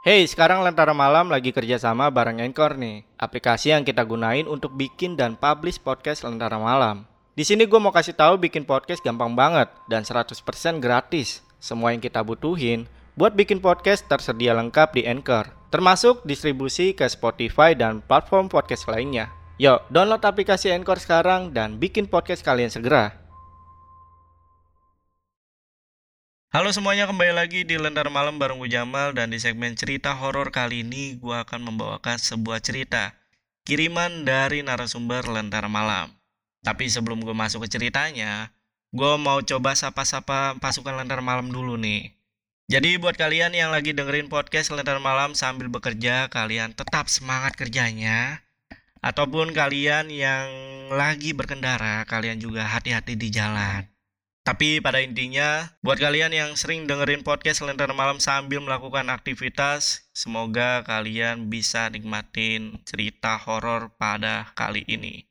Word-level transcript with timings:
Hey, 0.00 0.24
sekarang 0.24 0.64
Lentera 0.64 0.96
Malam 0.96 1.28
lagi 1.28 1.52
kerjasama 1.52 2.08
bareng 2.08 2.40
Anchor 2.40 2.72
nih, 2.72 3.04
aplikasi 3.20 3.76
yang 3.76 3.84
kita 3.84 4.00
gunain 4.00 4.48
untuk 4.48 4.72
bikin 4.72 5.12
dan 5.12 5.36
publish 5.36 5.76
podcast 5.76 6.24
Lentera 6.24 6.56
Malam. 6.56 7.04
Di 7.36 7.44
sini 7.44 7.68
gue 7.68 7.76
mau 7.76 7.92
kasih 7.92 8.16
tahu 8.16 8.40
bikin 8.40 8.64
podcast 8.64 9.04
gampang 9.04 9.36
banget 9.36 9.68
dan 9.92 10.00
100% 10.00 10.40
gratis. 10.80 11.44
Semua 11.60 11.92
yang 11.92 12.00
kita 12.00 12.24
butuhin 12.24 12.88
buat 13.12 13.36
bikin 13.36 13.60
podcast 13.60 14.08
tersedia 14.08 14.56
lengkap 14.56 14.96
di 14.96 15.04
Anchor, 15.04 15.52
termasuk 15.68 16.24
distribusi 16.24 16.96
ke 16.96 17.04
Spotify 17.04 17.76
dan 17.76 18.00
platform 18.00 18.48
podcast 18.48 18.88
lainnya. 18.88 19.28
Yuk, 19.60 19.84
download 19.92 20.24
aplikasi 20.24 20.72
Anchor 20.72 20.96
sekarang 20.96 21.52
dan 21.52 21.76
bikin 21.76 22.08
podcast 22.08 22.40
kalian 22.40 22.72
segera. 22.72 23.20
Halo 26.50 26.74
semuanya, 26.74 27.06
kembali 27.06 27.30
lagi 27.30 27.62
di 27.62 27.78
Lentera 27.78 28.10
Malam 28.10 28.34
bareng 28.34 28.58
gue 28.58 28.66
Jamal 28.66 29.14
dan 29.14 29.30
di 29.30 29.38
segmen 29.38 29.78
cerita 29.78 30.18
horor 30.18 30.50
kali 30.50 30.82
ini 30.82 31.14
gue 31.14 31.30
akan 31.30 31.62
membawakan 31.62 32.18
sebuah 32.18 32.58
cerita 32.58 33.14
kiriman 33.62 34.26
dari 34.26 34.58
narasumber 34.58 35.30
Lentera 35.30 35.70
Malam. 35.70 36.10
Tapi 36.66 36.90
sebelum 36.90 37.22
gue 37.22 37.30
masuk 37.30 37.62
ke 37.62 37.78
ceritanya, 37.78 38.50
gue 38.90 39.14
mau 39.22 39.38
coba 39.46 39.78
sapa-sapa 39.78 40.58
pasukan 40.58 40.98
Lentera 40.98 41.22
Malam 41.22 41.54
dulu 41.54 41.78
nih. 41.78 42.18
Jadi 42.66 42.98
buat 42.98 43.14
kalian 43.14 43.54
yang 43.54 43.70
lagi 43.70 43.94
dengerin 43.94 44.26
podcast 44.26 44.74
Lentera 44.74 44.98
Malam 44.98 45.38
sambil 45.38 45.70
bekerja, 45.70 46.26
kalian 46.34 46.74
tetap 46.74 47.06
semangat 47.06 47.54
kerjanya. 47.54 48.42
Ataupun 49.06 49.54
kalian 49.54 50.10
yang 50.10 50.50
lagi 50.90 51.30
berkendara, 51.30 52.02
kalian 52.10 52.42
juga 52.42 52.66
hati-hati 52.66 53.14
di 53.14 53.30
jalan. 53.30 53.86
Tapi 54.50 54.82
pada 54.82 54.98
intinya, 54.98 55.70
buat 55.78 56.02
kalian 56.02 56.34
yang 56.34 56.58
sering 56.58 56.90
dengerin 56.90 57.22
podcast 57.22 57.62
Lentera 57.62 57.94
Malam 57.94 58.18
sambil 58.18 58.58
melakukan 58.58 59.06
aktivitas, 59.06 60.10
semoga 60.10 60.82
kalian 60.82 61.46
bisa 61.46 61.86
nikmatin 61.86 62.82
cerita 62.82 63.38
horor 63.38 63.94
pada 63.94 64.50
kali 64.58 64.82
ini. 64.90 65.30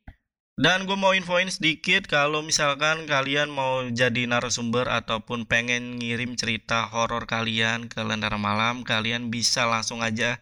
Dan 0.55 0.87
gue 0.87 0.95
mau 0.95 1.11
infoin 1.11 1.51
sedikit 1.51 2.07
kalau 2.07 2.39
misalkan 2.39 3.11
kalian 3.11 3.51
mau 3.51 3.83
jadi 3.91 4.23
narasumber 4.23 4.87
ataupun 4.87 5.43
pengen 5.43 5.99
ngirim 5.99 6.39
cerita 6.39 6.87
horor 6.87 7.27
kalian 7.27 7.91
ke 7.91 7.99
Lentera 7.99 8.39
Malam, 8.39 8.87
kalian 8.87 9.27
bisa 9.27 9.67
langsung 9.67 9.99
aja 9.99 10.39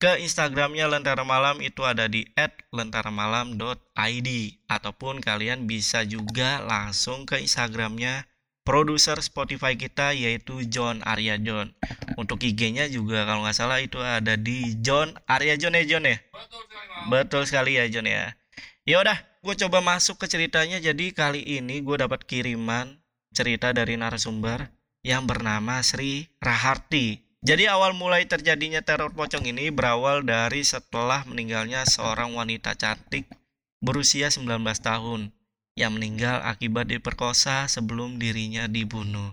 ke 0.00 0.16
Instagramnya 0.24 0.88
Lentera 0.88 1.28
Malam 1.28 1.60
itu 1.60 1.84
ada 1.84 2.08
di 2.08 2.24
@lentaramalam.id 2.72 4.28
ataupun 4.64 5.20
kalian 5.20 5.68
bisa 5.68 6.08
juga 6.08 6.64
langsung 6.64 7.28
ke 7.28 7.36
Instagramnya 7.36 8.24
produser 8.64 9.20
Spotify 9.20 9.76
kita 9.76 10.16
yaitu 10.16 10.64
John 10.72 11.04
Arya 11.04 11.36
John. 11.36 11.76
Untuk 12.16 12.40
IG-nya 12.40 12.88
juga 12.88 13.28
kalau 13.28 13.44
nggak 13.44 13.56
salah 13.56 13.84
itu 13.84 14.00
ada 14.00 14.40
di 14.40 14.72
John 14.80 15.12
Arya 15.28 15.60
John 15.60 15.76
ya 15.76 15.84
John 15.84 16.08
ya. 16.08 16.16
Betul 17.12 17.44
sekali, 17.44 17.76
ya 17.76 17.84
John 17.92 18.08
ya. 18.08 18.32
Ya 18.88 19.04
udah, 19.04 19.20
gue 19.44 19.54
coba 19.68 19.84
masuk 19.84 20.16
ke 20.16 20.32
ceritanya. 20.32 20.80
Jadi 20.80 21.12
kali 21.12 21.44
ini 21.44 21.84
gue 21.84 21.96
dapat 22.00 22.24
kiriman 22.24 22.96
cerita 23.36 23.76
dari 23.76 24.00
narasumber 24.00 24.72
yang 25.04 25.28
bernama 25.28 25.84
Sri 25.84 26.28
Raharti. 26.40 27.29
Jadi 27.40 27.64
awal 27.72 27.96
mulai 27.96 28.28
terjadinya 28.28 28.84
teror 28.84 29.16
pocong 29.16 29.48
ini 29.48 29.72
berawal 29.72 30.20
dari 30.20 30.60
setelah 30.60 31.24
meninggalnya 31.24 31.88
seorang 31.88 32.36
wanita 32.36 32.76
cantik 32.76 33.24
berusia 33.80 34.28
19 34.28 34.60
tahun 34.76 35.32
yang 35.72 35.96
meninggal 35.96 36.44
akibat 36.44 36.92
diperkosa 36.92 37.64
sebelum 37.64 38.20
dirinya 38.20 38.68
dibunuh. 38.68 39.32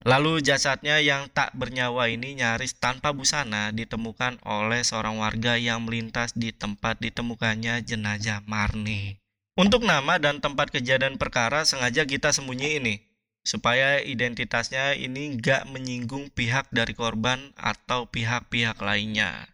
Lalu 0.00 0.40
jasadnya 0.40 0.96
yang 1.04 1.28
tak 1.28 1.52
bernyawa 1.52 2.08
ini 2.08 2.40
nyaris 2.40 2.72
tanpa 2.80 3.12
busana 3.12 3.68
ditemukan 3.68 4.40
oleh 4.48 4.80
seorang 4.80 5.20
warga 5.20 5.60
yang 5.60 5.84
melintas 5.84 6.32
di 6.32 6.56
tempat 6.56 7.04
ditemukannya 7.04 7.84
jenazah 7.84 8.40
Marni. 8.48 9.20
Untuk 9.60 9.84
nama 9.84 10.16
dan 10.16 10.40
tempat 10.40 10.72
kejadian 10.72 11.20
perkara 11.20 11.68
sengaja 11.68 12.08
kita 12.08 12.32
sembunyi 12.32 12.80
ini 12.80 13.09
supaya 13.40 14.04
identitasnya 14.04 14.92
ini 14.96 15.40
nggak 15.40 15.72
menyinggung 15.72 16.28
pihak 16.32 16.68
dari 16.70 16.92
korban 16.92 17.52
atau 17.56 18.06
pihak-pihak 18.08 18.76
lainnya. 18.80 19.48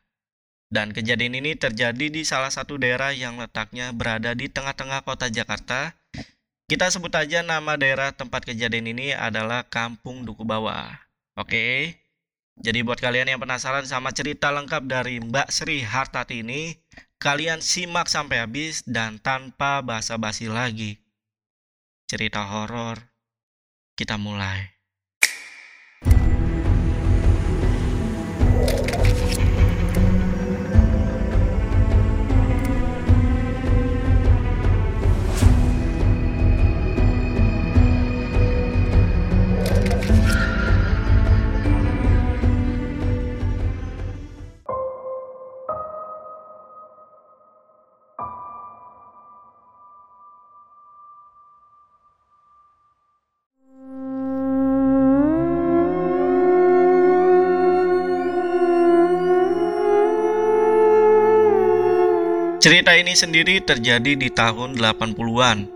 Dan 0.67 0.91
kejadian 0.91 1.39
ini 1.39 1.55
terjadi 1.55 2.11
di 2.11 2.27
salah 2.27 2.51
satu 2.51 2.75
daerah 2.75 3.15
yang 3.15 3.39
letaknya 3.39 3.95
berada 3.95 4.35
di 4.35 4.51
tengah-tengah 4.51 5.07
kota 5.07 5.31
Jakarta. 5.31 5.95
Kita 6.67 6.91
sebut 6.91 7.15
aja 7.15 7.47
nama 7.47 7.79
daerah 7.79 8.11
tempat 8.11 8.43
kejadian 8.43 8.91
ini 8.91 9.15
adalah 9.15 9.63
Kampung 9.63 10.27
Duku 10.27 10.43
Bawah. 10.43 10.91
Oke. 11.39 11.95
Jadi 12.59 12.83
buat 12.83 12.99
kalian 12.99 13.31
yang 13.31 13.39
penasaran 13.39 13.87
sama 13.87 14.11
cerita 14.11 14.51
lengkap 14.51 14.89
dari 14.89 15.23
Mbak 15.23 15.53
Sri 15.53 15.85
Hartati 15.87 16.43
ini, 16.43 16.75
kalian 17.23 17.63
simak 17.63 18.11
sampai 18.11 18.43
habis 18.43 18.83
dan 18.83 19.23
tanpa 19.23 19.85
basa-basi 19.85 20.51
lagi. 20.51 20.99
Cerita 22.11 22.43
horor 22.43 23.16
kita 23.97 24.21
mulai. 24.21 24.76
Cerita 62.67 62.99
ini 62.99 63.15
sendiri 63.15 63.63
terjadi 63.63 64.19
di 64.19 64.27
tahun 64.27 64.75
80-an 64.75 65.71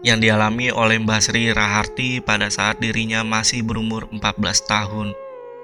yang 0.00 0.24
dialami 0.24 0.72
oleh 0.72 0.96
Mbak 0.96 1.20
Sri 1.20 1.52
Raharti 1.52 2.24
pada 2.24 2.48
saat 2.48 2.80
dirinya 2.80 3.20
masih 3.20 3.60
berumur 3.60 4.08
14 4.08 4.40
tahun. 4.64 5.12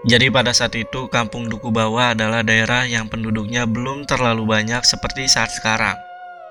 Jadi 0.05 0.29
pada 0.29 0.53
saat 0.53 0.77
itu 0.77 1.09
Kampung 1.09 1.49
Duku 1.49 1.73
Bawah 1.73 2.13
adalah 2.13 2.45
daerah 2.45 2.85
yang 2.85 3.09
penduduknya 3.09 3.65
belum 3.65 4.05
terlalu 4.05 4.45
banyak 4.45 4.85
seperti 4.85 5.25
saat 5.33 5.49
sekarang, 5.49 5.97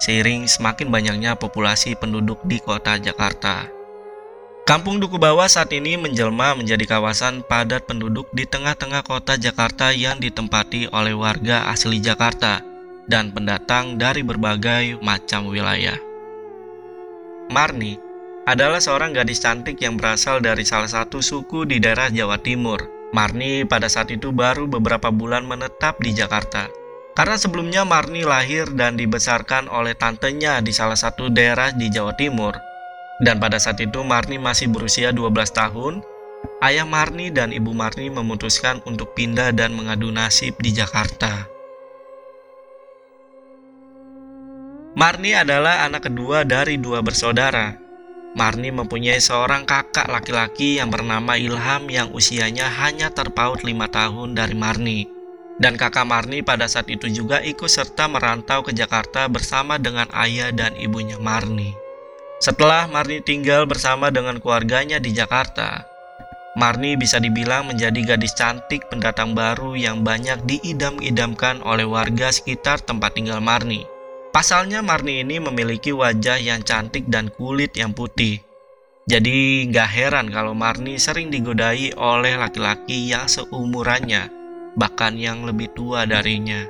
seiring 0.01 0.49
semakin 0.49 0.89
banyaknya 0.89 1.37
populasi 1.37 1.93
penduduk 1.93 2.41
di 2.49 2.57
kota 2.57 2.97
Jakarta. 2.97 3.69
Kampung 4.65 4.97
Duku 4.97 5.21
Bawah 5.21 5.45
saat 5.45 5.69
ini 5.69 6.01
menjelma 6.01 6.57
menjadi 6.57 6.97
kawasan 6.97 7.45
padat 7.45 7.85
penduduk 7.85 8.25
di 8.33 8.49
tengah-tengah 8.49 9.05
kota 9.05 9.37
Jakarta 9.37 9.93
yang 9.93 10.17
ditempati 10.17 10.89
oleh 10.89 11.13
warga 11.13 11.69
asli 11.69 12.01
Jakarta 12.01 12.73
dan 13.05 13.29
pendatang 13.33 13.97
dari 13.97 14.25
berbagai 14.25 14.97
macam 15.01 15.49
wilayah. 15.49 15.97
Marni 17.53 17.97
adalah 18.45 18.77
seorang 18.77 19.13
gadis 19.13 19.41
cantik 19.41 19.81
yang 19.81 19.97
berasal 19.97 20.41
dari 20.41 20.61
salah 20.65 20.89
satu 20.89 21.21
suku 21.21 21.65
di 21.65 21.81
daerah 21.81 22.09
Jawa 22.13 22.37
Timur. 22.41 22.81
Marni 23.13 23.65
pada 23.65 23.89
saat 23.89 24.13
itu 24.13 24.29
baru 24.29 24.69
beberapa 24.69 25.09
bulan 25.09 25.45
menetap 25.45 25.97
di 26.01 26.13
Jakarta. 26.13 26.69
Karena 27.15 27.39
sebelumnya 27.39 27.87
Marni 27.87 28.27
lahir 28.27 28.67
dan 28.75 28.99
dibesarkan 28.99 29.71
oleh 29.71 29.95
tantenya 29.95 30.59
di 30.59 30.75
salah 30.75 30.99
satu 30.99 31.31
daerah 31.31 31.71
di 31.71 31.87
Jawa 31.87 32.11
Timur. 32.19 32.53
Dan 33.23 33.39
pada 33.39 33.55
saat 33.55 33.79
itu 33.79 34.03
Marni 34.03 34.35
masih 34.35 34.67
berusia 34.67 35.15
12 35.15 35.31
tahun, 35.55 36.03
ayah 36.59 36.83
Marni 36.83 37.31
dan 37.31 37.55
ibu 37.55 37.71
Marni 37.71 38.11
memutuskan 38.11 38.83
untuk 38.83 39.15
pindah 39.15 39.55
dan 39.55 39.71
mengadu 39.71 40.11
nasib 40.11 40.59
di 40.59 40.75
Jakarta. 40.75 41.54
Marni 44.95 45.35
adalah 45.35 45.83
anak 45.83 46.07
kedua 46.07 46.47
dari 46.47 46.79
dua 46.79 47.03
bersaudara. 47.03 47.75
Marni 48.31 48.71
mempunyai 48.71 49.19
seorang 49.19 49.67
kakak 49.67 50.07
laki-laki 50.07 50.79
yang 50.79 50.87
bernama 50.87 51.35
Ilham 51.35 51.91
yang 51.91 52.15
usianya 52.15 52.71
hanya 52.79 53.11
terpaut 53.11 53.59
lima 53.67 53.91
tahun 53.91 54.39
dari 54.39 54.55
Marni. 54.55 55.03
Dan 55.59 55.75
kakak 55.75 56.07
Marni 56.07 56.47
pada 56.47 56.71
saat 56.71 56.87
itu 56.87 57.11
juga 57.11 57.43
ikut 57.43 57.67
serta 57.67 58.07
merantau 58.07 58.63
ke 58.63 58.71
Jakarta 58.71 59.27
bersama 59.27 59.75
dengan 59.75 60.07
ayah 60.15 60.55
dan 60.55 60.71
ibunya 60.79 61.19
Marni. 61.19 61.75
Setelah 62.39 62.87
Marni 62.87 63.19
tinggal 63.19 63.67
bersama 63.67 64.07
dengan 64.15 64.39
keluarganya 64.39 65.03
di 65.03 65.11
Jakarta, 65.11 65.83
Marni 66.55 66.95
bisa 66.95 67.19
dibilang 67.19 67.67
menjadi 67.67 68.15
gadis 68.15 68.31
cantik 68.31 68.87
pendatang 68.87 69.35
baru 69.35 69.75
yang 69.75 70.07
banyak 70.07 70.39
diidam-idamkan 70.47 71.59
oleh 71.67 71.83
warga 71.83 72.31
sekitar 72.31 72.79
tempat 72.79 73.11
tinggal 73.11 73.43
Marni. 73.43 73.94
Pasalnya 74.35 74.83
Marni 74.83 75.23
ini 75.23 75.39
memiliki 75.39 75.95
wajah 75.95 76.35
yang 76.35 76.59
cantik 76.59 77.07
dan 77.07 77.31
kulit 77.31 77.71
yang 77.71 77.95
putih. 77.95 78.43
Jadi 79.07 79.63
gak 79.71 79.87
heran 79.87 80.27
kalau 80.27 80.51
Marni 80.51 80.99
sering 80.99 81.31
digodai 81.31 81.95
oleh 81.95 82.35
laki-laki 82.35 83.07
yang 83.07 83.31
seumurannya. 83.31 84.27
bahkan 84.75 85.15
yang 85.15 85.47
lebih 85.47 85.71
tua 85.71 86.03
darinya. 86.03 86.67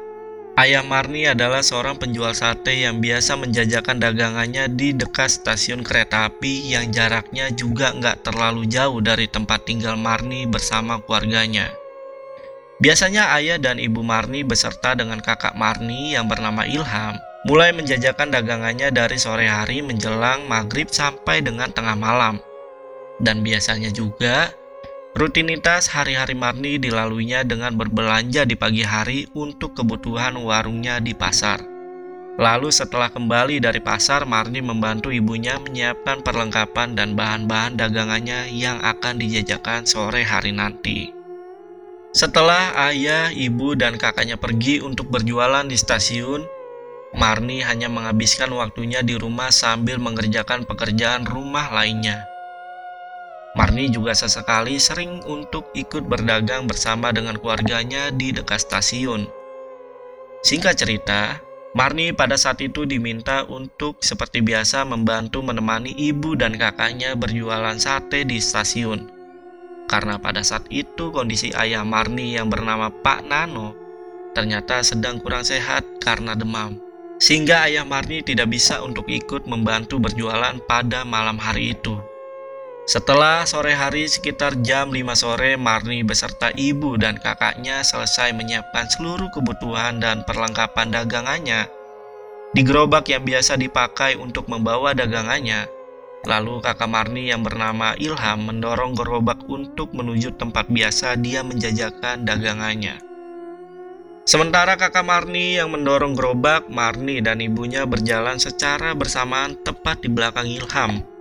Ayah 0.62 0.86
Marni 0.86 1.26
adalah 1.26 1.66
seorang 1.66 1.98
penjual 1.98 2.38
sate 2.38 2.86
yang 2.86 3.02
biasa 3.02 3.34
menjajakan 3.34 3.98
dagangannya 3.98 4.70
di 4.70 4.94
dekat 4.94 5.34
stasiun 5.34 5.82
kereta 5.82 6.30
api 6.30 6.70
yang 6.70 6.94
jaraknya 6.94 7.50
juga 7.50 7.98
nggak 7.98 8.30
terlalu 8.30 8.70
jauh 8.70 9.02
dari 9.02 9.26
tempat 9.26 9.66
tinggal 9.66 9.98
Marni 9.98 10.46
bersama 10.46 11.02
keluarganya. 11.02 11.74
Biasanya 12.78 13.34
ayah 13.42 13.58
dan 13.58 13.82
ibu 13.82 14.06
Marni 14.06 14.46
beserta 14.46 14.94
dengan 14.94 15.18
kakak 15.18 15.58
Marni 15.58 16.14
yang 16.14 16.30
bernama 16.30 16.62
Ilham 16.70 17.18
mulai 17.46 17.72
menjajakan 17.72 18.34
dagangannya 18.34 18.90
dari 18.90 19.16
sore 19.22 19.46
hari 19.46 19.86
menjelang 19.86 20.50
maghrib 20.50 20.90
sampai 20.90 21.46
dengan 21.46 21.70
tengah 21.70 21.96
malam. 21.96 22.42
Dan 23.22 23.46
biasanya 23.46 23.94
juga 23.94 24.52
Rutinitas 25.16 25.88
hari-hari 25.96 26.36
Marni 26.36 26.76
dilaluinya 26.76 27.48
dengan 27.48 27.72
berbelanja 27.80 28.44
di 28.44 28.60
pagi 28.60 28.84
hari 28.84 29.24
untuk 29.32 29.72
kebutuhan 29.72 30.36
warungnya 30.36 31.00
di 31.00 31.16
pasar. 31.16 31.64
Lalu 32.36 32.68
setelah 32.68 33.08
kembali 33.08 33.64
dari 33.64 33.80
pasar, 33.80 34.28
Marni 34.28 34.60
membantu 34.60 35.16
ibunya 35.16 35.56
menyiapkan 35.56 36.20
perlengkapan 36.20 37.00
dan 37.00 37.16
bahan-bahan 37.16 37.80
dagangannya 37.80 38.52
yang 38.52 38.84
akan 38.84 39.16
dijajakan 39.16 39.88
sore 39.88 40.28
hari 40.28 40.52
nanti. 40.52 41.16
Setelah 42.12 42.92
ayah, 42.92 43.32
ibu, 43.32 43.72
dan 43.80 43.96
kakaknya 43.96 44.36
pergi 44.36 44.84
untuk 44.84 45.08
berjualan 45.08 45.64
di 45.64 45.80
stasiun, 45.80 46.44
Marni 47.14 47.62
hanya 47.62 47.86
menghabiskan 47.86 48.50
waktunya 48.56 49.06
di 49.06 49.14
rumah 49.14 49.54
sambil 49.54 50.02
mengerjakan 50.02 50.66
pekerjaan 50.66 51.30
rumah 51.30 51.70
lainnya. 51.70 52.26
Marni 53.56 53.88
juga 53.88 54.12
sesekali 54.12 54.82
sering 54.82 55.24
untuk 55.30 55.70
ikut 55.78 56.10
berdagang 56.10 56.68
bersama 56.68 57.14
dengan 57.16 57.38
keluarganya 57.38 58.12
di 58.12 58.36
dekat 58.36 58.66
stasiun. 58.66 59.30
Singkat 60.44 60.76
cerita, 60.76 61.40
Marni 61.76 62.12
pada 62.16 62.40
saat 62.40 62.60
itu 62.64 62.88
diminta 62.88 63.44
untuk 63.48 64.00
seperti 64.00 64.40
biasa 64.40 64.88
membantu 64.88 65.44
menemani 65.44 65.92
ibu 65.92 66.36
dan 66.36 66.56
kakaknya 66.56 67.16
berjualan 67.16 67.76
sate 67.80 68.24
di 68.24 68.40
stasiun. 68.40 69.12
Karena 69.88 70.18
pada 70.20 70.44
saat 70.44 70.68
itu 70.72 71.12
kondisi 71.12 71.52
ayah 71.56 71.84
Marni 71.84 72.36
yang 72.36 72.52
bernama 72.52 72.92
Pak 72.92 73.28
Nano 73.28 73.76
ternyata 74.36 74.84
sedang 74.84 75.24
kurang 75.24 75.48
sehat 75.48 75.88
karena 76.04 76.36
demam. 76.36 76.76
Sehingga 77.22 77.66
ayah 77.70 77.88
Marni 77.88 78.22
tidak 78.22 78.52
bisa 78.52 78.84
untuk 78.84 79.08
ikut 79.08 79.48
membantu 79.48 79.98
berjualan 80.00 80.60
pada 80.68 81.08
malam 81.08 81.40
hari 81.40 81.74
itu. 81.74 81.96
Setelah 82.86 83.50
sore 83.50 83.74
hari 83.74 84.06
sekitar 84.06 84.62
jam 84.62 84.94
5 84.94 85.18
sore, 85.18 85.58
Marni 85.58 86.06
beserta 86.06 86.54
ibu 86.54 87.02
dan 87.02 87.18
kakaknya 87.18 87.82
selesai 87.82 88.30
menyiapkan 88.38 88.86
seluruh 88.94 89.34
kebutuhan 89.34 89.98
dan 89.98 90.22
perlengkapan 90.22 90.94
dagangannya 90.94 91.66
di 92.56 92.64
gerobak 92.64 93.12
yang 93.12 93.28
biasa 93.28 93.60
dipakai 93.60 94.16
untuk 94.16 94.48
membawa 94.48 94.96
dagangannya. 94.96 95.68
Lalu 96.24 96.64
kakak 96.64 96.88
Marni 96.88 97.28
yang 97.28 97.44
bernama 97.44 98.00
Ilham 98.00 98.48
mendorong 98.48 98.96
gerobak 98.96 99.44
untuk 99.52 99.92
menuju 99.92 100.40
tempat 100.40 100.72
biasa 100.72 101.20
dia 101.20 101.44
menjajakan 101.44 102.24
dagangannya. 102.24 102.96
Sementara 104.26 104.74
kakak 104.74 105.06
Marni 105.06 105.62
yang 105.62 105.70
mendorong 105.70 106.18
gerobak, 106.18 106.66
Marni 106.66 107.22
dan 107.22 107.38
ibunya 107.46 107.86
berjalan 107.86 108.42
secara 108.42 108.98
bersamaan 108.98 109.54
tepat 109.62 110.02
di 110.02 110.10
belakang 110.10 110.50
Ilham 110.50 111.16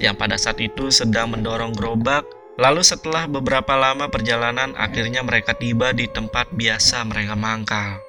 yang 0.00 0.16
pada 0.16 0.34
saat 0.40 0.58
itu 0.58 0.88
sedang 0.90 1.30
mendorong 1.36 1.76
gerobak. 1.76 2.24
Lalu 2.60 2.84
setelah 2.84 3.24
beberapa 3.24 3.72
lama 3.72 4.10
perjalanan, 4.12 4.76
akhirnya 4.76 5.24
mereka 5.24 5.56
tiba 5.56 5.96
di 5.96 6.04
tempat 6.10 6.50
biasa 6.52 7.06
mereka 7.08 7.32
mangkal. 7.32 8.02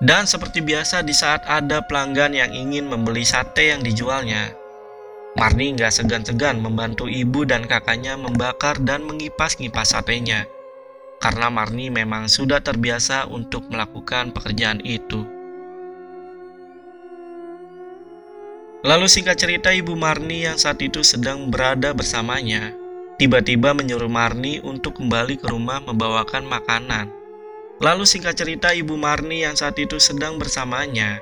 Dan 0.00 0.28
seperti 0.28 0.60
biasa 0.60 1.00
di 1.00 1.16
saat 1.16 1.44
ada 1.48 1.80
pelanggan 1.84 2.32
yang 2.32 2.50
ingin 2.52 2.88
membeli 2.88 3.24
sate 3.24 3.72
yang 3.72 3.80
dijualnya, 3.80 4.52
Marni 5.38 5.72
nggak 5.78 5.94
segan-segan 5.94 6.58
membantu 6.58 7.06
ibu 7.06 7.46
dan 7.46 7.64
kakaknya 7.64 8.18
membakar 8.18 8.76
dan 8.82 9.06
mengipas-ngipas 9.06 9.94
satenya. 9.94 10.44
Karena 11.20 11.52
Marni 11.52 11.92
memang 11.92 12.32
sudah 12.32 12.64
terbiasa 12.64 13.28
untuk 13.28 13.68
melakukan 13.68 14.32
pekerjaan 14.32 14.80
itu. 14.80 15.28
Lalu 18.80 19.04
singkat 19.12 19.36
cerita 19.36 19.68
Ibu 19.68 19.92
Marni 19.92 20.48
yang 20.48 20.56
saat 20.56 20.80
itu 20.80 21.04
sedang 21.04 21.52
berada 21.52 21.92
bersamanya, 21.92 22.72
tiba-tiba 23.20 23.76
menyuruh 23.76 24.08
Marni 24.08 24.64
untuk 24.64 24.96
kembali 24.96 25.36
ke 25.36 25.52
rumah 25.52 25.84
membawakan 25.84 26.48
makanan. 26.48 27.12
Lalu 27.84 28.08
singkat 28.08 28.40
cerita 28.40 28.72
Ibu 28.72 28.96
Marni 28.96 29.44
yang 29.44 29.52
saat 29.52 29.76
itu 29.76 30.00
sedang 30.00 30.40
bersamanya, 30.40 31.20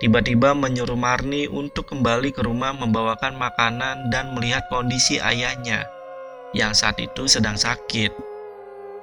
tiba-tiba 0.00 0.56
menyuruh 0.56 0.96
Marni 0.96 1.44
untuk 1.52 1.92
kembali 1.92 2.32
ke 2.32 2.40
rumah 2.40 2.72
membawakan 2.72 3.36
makanan 3.36 4.08
dan 4.08 4.32
melihat 4.32 4.64
kondisi 4.72 5.20
ayahnya 5.20 5.84
yang 6.56 6.72
saat 6.72 6.96
itu 6.96 7.28
sedang 7.28 7.60
sakit. 7.60 8.33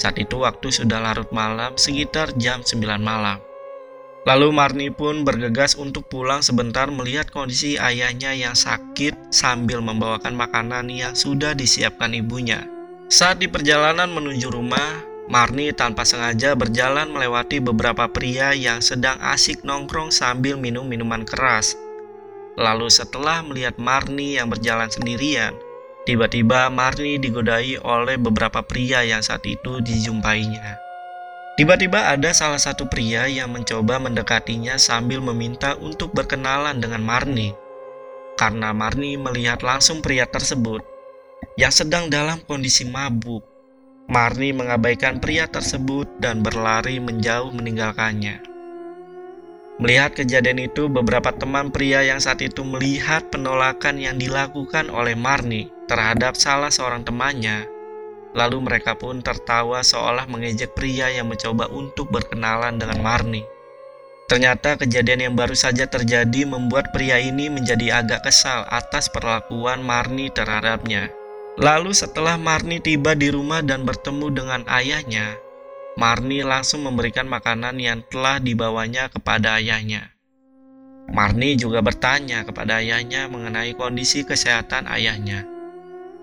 Saat 0.01 0.17
itu 0.17 0.41
waktu 0.41 0.73
sudah 0.73 0.97
larut 0.97 1.29
malam 1.29 1.77
sekitar 1.77 2.33
jam 2.33 2.65
9 2.65 2.97
malam. 2.97 3.37
Lalu 4.25 4.49
Marni 4.49 4.89
pun 4.89 5.21
bergegas 5.21 5.77
untuk 5.77 6.09
pulang 6.09 6.41
sebentar 6.41 6.89
melihat 6.89 7.29
kondisi 7.29 7.77
ayahnya 7.77 8.33
yang 8.33 8.57
sakit 8.57 9.29
sambil 9.29 9.77
membawakan 9.85 10.33
makanan 10.33 10.89
yang 10.89 11.13
sudah 11.13 11.53
disiapkan 11.53 12.17
ibunya. 12.17 12.65
Saat 13.13 13.45
di 13.45 13.49
perjalanan 13.49 14.09
menuju 14.09 14.49
rumah, 14.49 15.05
Marni 15.29 15.69
tanpa 15.69 16.01
sengaja 16.01 16.57
berjalan 16.57 17.13
melewati 17.13 17.61
beberapa 17.61 18.09
pria 18.09 18.57
yang 18.57 18.81
sedang 18.81 19.21
asik 19.21 19.61
nongkrong 19.61 20.09
sambil 20.09 20.57
minum 20.57 20.89
minuman 20.89 21.21
keras. 21.29 21.77
Lalu 22.57 22.89
setelah 22.89 23.45
melihat 23.45 23.77
Marni 23.77 24.41
yang 24.41 24.49
berjalan 24.49 24.89
sendirian, 24.89 25.53
tiba-tiba 26.03 26.67
Marni 26.73 27.21
digodai 27.21 27.77
oleh 27.81 28.17
beberapa 28.17 28.65
pria 28.65 29.05
yang 29.05 29.21
saat 29.21 29.45
itu 29.45 29.79
dijumpainya. 29.79 30.77
Tiba-tiba 31.59 32.09
ada 32.09 32.33
salah 32.33 32.57
satu 32.57 32.89
pria 32.89 33.29
yang 33.29 33.53
mencoba 33.53 34.01
mendekatinya 34.01 34.81
sambil 34.81 35.21
meminta 35.21 35.77
untuk 35.77 36.09
berkenalan 36.15 36.81
dengan 36.81 37.03
Marni. 37.05 37.53
Karena 38.33 38.73
Marni 38.73 39.19
melihat 39.19 39.61
langsung 39.61 40.01
pria 40.01 40.25
tersebut 40.25 40.81
yang 41.61 41.69
sedang 41.69 42.09
dalam 42.09 42.41
kondisi 42.49 42.89
mabuk. 42.89 43.45
Marni 44.11 44.51
mengabaikan 44.51 45.21
pria 45.21 45.47
tersebut 45.47 46.19
dan 46.19 46.41
berlari 46.41 46.99
menjauh 46.99 47.53
meninggalkannya. 47.53 48.50
Melihat 49.79 50.17
kejadian 50.17 50.67
itu, 50.67 50.91
beberapa 50.91 51.31
teman 51.31 51.71
pria 51.71 52.03
yang 52.03 52.19
saat 52.19 52.43
itu 52.43 52.65
melihat 52.65 53.29
penolakan 53.31 54.01
yang 54.01 54.19
dilakukan 54.19 54.91
oleh 54.91 55.15
Marni 55.15 55.71
terhadap 55.87 56.35
salah 56.35 56.73
seorang 56.73 57.07
temannya 57.07 57.71
Lalu 58.31 58.63
mereka 58.63 58.95
pun 58.95 59.19
tertawa 59.19 59.83
seolah 59.83 60.23
mengejek 60.31 60.71
pria 60.71 61.11
yang 61.11 61.27
mencoba 61.27 61.67
untuk 61.67 62.07
berkenalan 62.07 62.79
dengan 62.79 63.03
Marni. 63.03 63.43
Ternyata 64.31 64.79
kejadian 64.79 65.27
yang 65.31 65.35
baru 65.35 65.51
saja 65.51 65.83
terjadi 65.91 66.47
membuat 66.47 66.95
pria 66.95 67.19
ini 67.19 67.51
menjadi 67.51 67.99
agak 67.99 68.23
kesal 68.23 68.63
atas 68.71 69.11
perlakuan 69.11 69.83
Marni 69.83 70.31
terhadapnya. 70.31 71.11
Lalu 71.59 71.91
setelah 71.91 72.39
Marni 72.39 72.79
tiba 72.79 73.11
di 73.11 73.27
rumah 73.27 73.59
dan 73.59 73.83
bertemu 73.83 74.31
dengan 74.31 74.61
ayahnya, 74.71 75.35
Marni 75.99 76.39
langsung 76.39 76.87
memberikan 76.87 77.27
makanan 77.27 77.75
yang 77.75 77.99
telah 78.07 78.39
dibawanya 78.39 79.11
kepada 79.11 79.59
ayahnya. 79.59 80.15
Marni 81.11 81.59
juga 81.59 81.83
bertanya 81.83 82.47
kepada 82.47 82.79
ayahnya 82.79 83.27
mengenai 83.27 83.75
kondisi 83.75 84.23
kesehatan 84.23 84.87
ayahnya. 84.87 85.43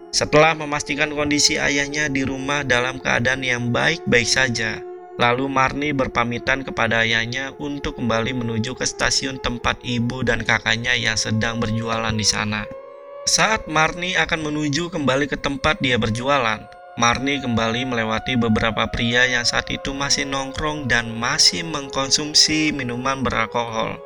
Setelah 0.08 0.56
memastikan 0.56 1.12
kondisi 1.12 1.60
ayahnya 1.60 2.08
di 2.08 2.24
rumah 2.24 2.64
dalam 2.64 2.96
keadaan 2.96 3.44
yang 3.44 3.68
baik-baik 3.68 4.24
saja, 4.24 4.80
lalu 5.20 5.44
Marni 5.52 5.92
berpamitan 5.92 6.64
kepada 6.64 7.04
ayahnya 7.04 7.52
untuk 7.60 8.00
kembali 8.00 8.32
menuju 8.40 8.72
ke 8.72 8.88
stasiun 8.88 9.36
tempat 9.44 9.76
ibu 9.84 10.24
dan 10.24 10.48
kakaknya 10.48 10.96
yang 10.96 11.20
sedang 11.20 11.60
berjualan 11.60 12.16
di 12.16 12.24
sana. 12.24 12.64
Saat 13.28 13.68
Marni 13.68 14.16
akan 14.16 14.48
menuju 14.48 14.88
kembali 14.88 15.28
ke 15.28 15.36
tempat 15.36 15.76
dia 15.84 16.00
berjualan, 16.00 16.64
Marni 16.98 17.38
kembali 17.38 17.94
melewati 17.94 18.34
beberapa 18.34 18.90
pria 18.90 19.22
yang 19.22 19.46
saat 19.46 19.70
itu 19.70 19.94
masih 19.94 20.26
nongkrong 20.26 20.90
dan 20.90 21.14
masih 21.14 21.62
mengkonsumsi 21.62 22.74
minuman 22.74 23.22
beralkohol. 23.22 24.02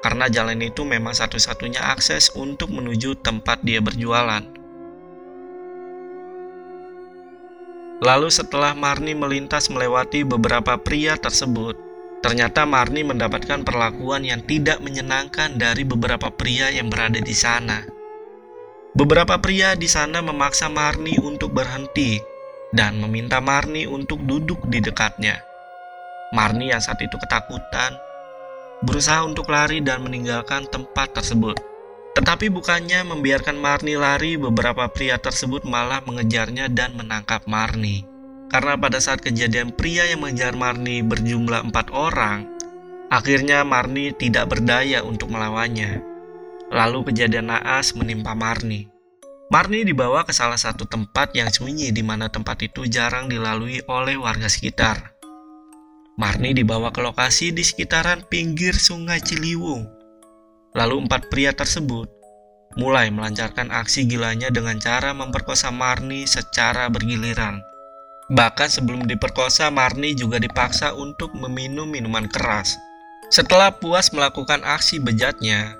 Karena 0.00 0.32
jalan 0.32 0.56
itu 0.64 0.88
memang 0.88 1.12
satu-satunya 1.12 1.84
akses 1.84 2.32
untuk 2.32 2.72
menuju 2.72 3.20
tempat 3.20 3.60
dia 3.60 3.84
berjualan. 3.84 4.40
Lalu 8.00 8.28
setelah 8.32 8.72
Marni 8.72 9.12
melintas 9.12 9.68
melewati 9.68 10.24
beberapa 10.24 10.80
pria 10.80 11.20
tersebut, 11.20 11.76
ternyata 12.24 12.64
Marni 12.64 13.04
mendapatkan 13.04 13.68
perlakuan 13.68 14.24
yang 14.24 14.40
tidak 14.48 14.80
menyenangkan 14.80 15.60
dari 15.60 15.84
beberapa 15.84 16.32
pria 16.32 16.72
yang 16.72 16.88
berada 16.88 17.20
di 17.20 17.36
sana. 17.36 17.93
Beberapa 18.94 19.42
pria 19.42 19.74
di 19.74 19.90
sana 19.90 20.22
memaksa 20.22 20.70
Marni 20.70 21.18
untuk 21.18 21.50
berhenti 21.50 22.22
dan 22.70 23.02
meminta 23.02 23.42
Marni 23.42 23.90
untuk 23.90 24.22
duduk 24.22 24.70
di 24.70 24.78
dekatnya. 24.78 25.42
Marni 26.30 26.70
yang 26.70 26.78
saat 26.78 27.02
itu 27.02 27.18
ketakutan 27.18 27.98
berusaha 28.86 29.26
untuk 29.26 29.50
lari 29.50 29.82
dan 29.82 29.98
meninggalkan 30.06 30.70
tempat 30.70 31.10
tersebut. 31.10 31.58
Tetapi 32.14 32.54
bukannya 32.54 33.02
membiarkan 33.02 33.58
Marni 33.58 33.98
lari, 33.98 34.38
beberapa 34.38 34.86
pria 34.86 35.18
tersebut 35.18 35.66
malah 35.66 35.98
mengejarnya 36.06 36.70
dan 36.70 36.94
menangkap 36.94 37.42
Marni. 37.50 38.06
Karena 38.46 38.78
pada 38.78 39.02
saat 39.02 39.18
kejadian 39.18 39.74
pria 39.74 40.06
yang 40.06 40.22
mengejar 40.22 40.54
Marni 40.54 41.02
berjumlah 41.02 41.66
empat 41.66 41.90
orang, 41.90 42.46
akhirnya 43.10 43.66
Marni 43.66 44.14
tidak 44.14 44.54
berdaya 44.54 45.02
untuk 45.02 45.34
melawannya. 45.34 46.13
Lalu 46.74 47.14
kejadian 47.14 47.54
naas 47.54 47.94
menimpa 47.94 48.34
Marni. 48.34 48.90
Marni 49.46 49.86
dibawa 49.86 50.26
ke 50.26 50.34
salah 50.34 50.58
satu 50.58 50.90
tempat 50.90 51.30
yang 51.38 51.46
sunyi 51.46 51.94
di 51.94 52.02
mana 52.02 52.26
tempat 52.26 52.58
itu 52.66 52.90
jarang 52.90 53.30
dilalui 53.30 53.78
oleh 53.86 54.18
warga 54.18 54.50
sekitar. 54.50 55.14
Marni 56.18 56.50
dibawa 56.50 56.90
ke 56.90 56.98
lokasi 56.98 57.54
di 57.54 57.62
sekitaran 57.62 58.26
pinggir 58.26 58.74
sungai 58.74 59.22
Ciliwung. 59.22 59.86
Lalu 60.74 61.06
empat 61.06 61.30
pria 61.30 61.54
tersebut 61.54 62.10
mulai 62.74 63.06
melancarkan 63.14 63.70
aksi 63.70 64.10
gilanya 64.10 64.50
dengan 64.50 64.82
cara 64.82 65.14
memperkosa 65.14 65.70
Marni 65.70 66.26
secara 66.26 66.90
bergiliran. 66.90 67.62
Bahkan 68.34 68.66
sebelum 68.66 69.06
diperkosa, 69.06 69.70
Marni 69.70 70.18
juga 70.18 70.42
dipaksa 70.42 70.90
untuk 70.96 71.38
meminum 71.38 71.86
minuman 71.86 72.26
keras. 72.26 72.74
Setelah 73.30 73.70
puas 73.78 74.10
melakukan 74.10 74.64
aksi 74.66 74.98
bejatnya, 74.98 75.78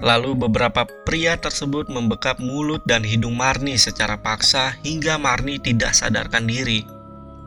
lalu 0.00 0.32
beberapa 0.32 0.88
pria 1.04 1.36
tersebut 1.36 1.92
membekap 1.92 2.40
mulut 2.40 2.80
dan 2.88 3.04
hidung 3.04 3.36
Marni 3.36 3.76
secara 3.76 4.16
paksa 4.16 4.76
hingga 4.80 5.20
Marni 5.20 5.60
tidak 5.60 5.92
sadarkan 5.92 6.48
diri 6.48 6.84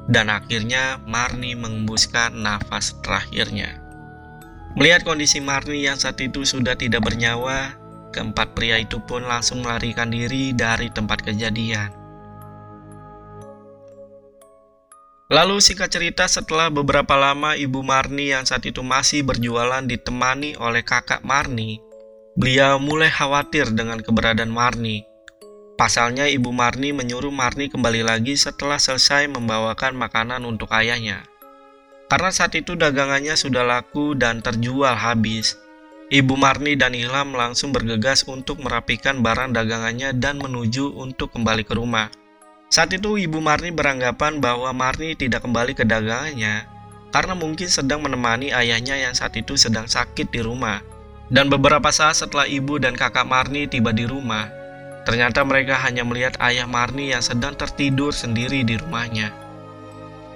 dan 0.07 0.27
akhirnya 0.27 0.99
Marni 1.07 1.55
mengembuskan 1.55 2.35
nafas 2.35 2.95
terakhirnya. 3.01 3.79
Melihat 4.73 5.05
kondisi 5.05 5.37
Marni 5.37 5.85
yang 5.85 6.01
saat 6.01 6.17
itu 6.17 6.43
sudah 6.43 6.73
tidak 6.73 7.05
bernyawa, 7.05 7.77
keempat 8.09 8.57
pria 8.57 8.81
itu 8.81 8.97
pun 9.05 9.21
langsung 9.23 9.61
melarikan 9.61 10.09
diri 10.09 10.51
dari 10.51 10.89
tempat 10.89 11.21
kejadian. 11.21 11.93
Lalu 15.33 15.57
singkat 15.63 15.89
cerita 15.89 16.29
setelah 16.29 16.69
beberapa 16.69 17.17
lama 17.17 17.57
ibu 17.57 17.81
Marni 17.81 18.33
yang 18.33 18.45
saat 18.45 18.65
itu 18.69 18.85
masih 18.85 19.25
berjualan 19.25 19.81
ditemani 19.81 20.59
oleh 20.61 20.85
kakak 20.85 21.25
Marni, 21.25 21.81
beliau 22.33 22.81
mulai 22.81 23.13
khawatir 23.13 23.69
dengan 23.77 24.01
keberadaan 24.01 24.49
Marni 24.49 25.05
Pasalnya 25.73 26.29
Ibu 26.29 26.53
Marni 26.53 26.93
menyuruh 26.93 27.33
Marni 27.33 27.69
kembali 27.69 28.05
lagi 28.05 28.37
setelah 28.37 28.77
selesai 28.77 29.25
membawakan 29.25 29.97
makanan 29.97 30.45
untuk 30.45 30.69
ayahnya. 30.69 31.25
Karena 32.05 32.29
saat 32.29 32.53
itu 32.53 32.77
dagangannya 32.77 33.33
sudah 33.33 33.65
laku 33.65 34.13
dan 34.13 34.45
terjual 34.45 34.93
habis, 34.93 35.57
Ibu 36.13 36.37
Marni 36.37 36.77
dan 36.77 36.93
Ilham 36.93 37.33
langsung 37.33 37.73
bergegas 37.73 38.21
untuk 38.29 38.61
merapikan 38.61 39.25
barang 39.25 39.49
dagangannya 39.57 40.13
dan 40.13 40.37
menuju 40.37 40.93
untuk 40.93 41.33
kembali 41.33 41.65
ke 41.65 41.73
rumah. 41.73 42.13
Saat 42.69 42.93
itu 42.93 43.17
Ibu 43.17 43.41
Marni 43.41 43.73
beranggapan 43.73 44.37
bahwa 44.37 44.69
Marni 44.77 45.17
tidak 45.17 45.41
kembali 45.41 45.73
ke 45.73 45.89
dagangannya 45.89 46.69
karena 47.09 47.33
mungkin 47.33 47.65
sedang 47.65 48.05
menemani 48.05 48.53
ayahnya 48.53 48.93
yang 48.97 49.17
saat 49.17 49.33
itu 49.33 49.57
sedang 49.57 49.89
sakit 49.89 50.29
di 50.29 50.45
rumah. 50.45 50.92
Dan 51.31 51.47
beberapa 51.47 51.91
saat 51.91 52.19
setelah 52.19 52.47
ibu 52.47 52.79
dan 52.81 52.97
kakak 52.97 53.27
Marni 53.27 53.67
tiba 53.69 53.95
di 53.95 54.03
rumah, 54.03 54.63
Ternyata 55.03 55.43
mereka 55.43 55.75
hanya 55.83 56.07
melihat 56.07 56.39
ayah 56.39 56.63
Marni 56.63 57.11
yang 57.11 57.19
sedang 57.19 57.59
tertidur 57.59 58.15
sendiri 58.15 58.63
di 58.63 58.79
rumahnya. 58.79 59.35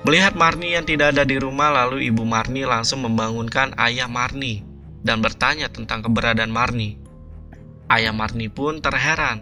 Melihat 0.04 0.36
Marni 0.36 0.76
yang 0.76 0.84
tidak 0.84 1.16
ada 1.16 1.24
di 1.24 1.40
rumah, 1.40 1.72
lalu 1.72 2.12
ibu 2.12 2.28
Marni 2.28 2.68
langsung 2.68 3.04
membangunkan 3.08 3.76
ayah 3.80 4.12
Marni 4.12 4.64
dan 5.04 5.24
bertanya 5.24 5.72
tentang 5.72 6.04
keberadaan 6.04 6.52
Marni. 6.52 7.00
Ayah 7.88 8.12
Marni 8.12 8.52
pun 8.52 8.84
terheran 8.84 9.40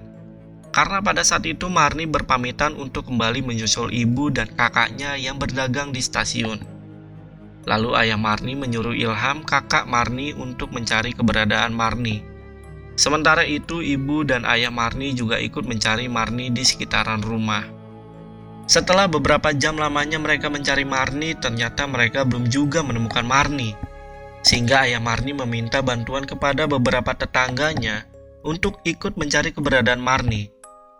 karena 0.70 1.02
pada 1.02 1.26
saat 1.26 1.42
itu 1.50 1.72
Marni 1.74 2.06
berpamitan 2.06 2.78
untuk 2.78 3.10
kembali 3.10 3.42
menyusul 3.42 3.90
ibu 3.90 4.30
dan 4.30 4.52
kakaknya 4.54 5.18
yang 5.18 5.42
berdagang 5.42 5.90
di 5.90 6.06
stasiun. 6.06 6.75
Lalu 7.66 7.98
ayah 7.98 8.18
Marni 8.18 8.54
menyuruh 8.54 8.94
Ilham 8.94 9.42
kakak 9.42 9.90
Marni 9.90 10.38
untuk 10.38 10.70
mencari 10.70 11.18
keberadaan 11.18 11.74
Marni. 11.74 12.22
Sementara 12.96 13.44
itu, 13.44 13.84
ibu 13.84 14.24
dan 14.24 14.48
ayah 14.48 14.72
Marni 14.72 15.12
juga 15.12 15.42
ikut 15.42 15.68
mencari 15.68 16.08
Marni 16.08 16.54
di 16.54 16.64
sekitaran 16.64 17.20
rumah. 17.26 17.66
Setelah 18.66 19.06
beberapa 19.06 19.54
jam 19.54 19.78
lamanya 19.78 20.18
mereka 20.18 20.50
mencari 20.50 20.88
Marni, 20.88 21.38
ternyata 21.38 21.86
mereka 21.86 22.26
belum 22.26 22.50
juga 22.50 22.82
menemukan 22.82 23.22
Marni. 23.22 23.78
Sehingga 24.42 24.90
ayah 24.90 25.02
Marni 25.02 25.38
meminta 25.38 25.86
bantuan 25.86 26.26
kepada 26.26 26.66
beberapa 26.66 27.14
tetangganya 27.14 28.06
untuk 28.42 28.82
ikut 28.86 29.18
mencari 29.18 29.54
keberadaan 29.54 30.02
Marni. 30.02 30.50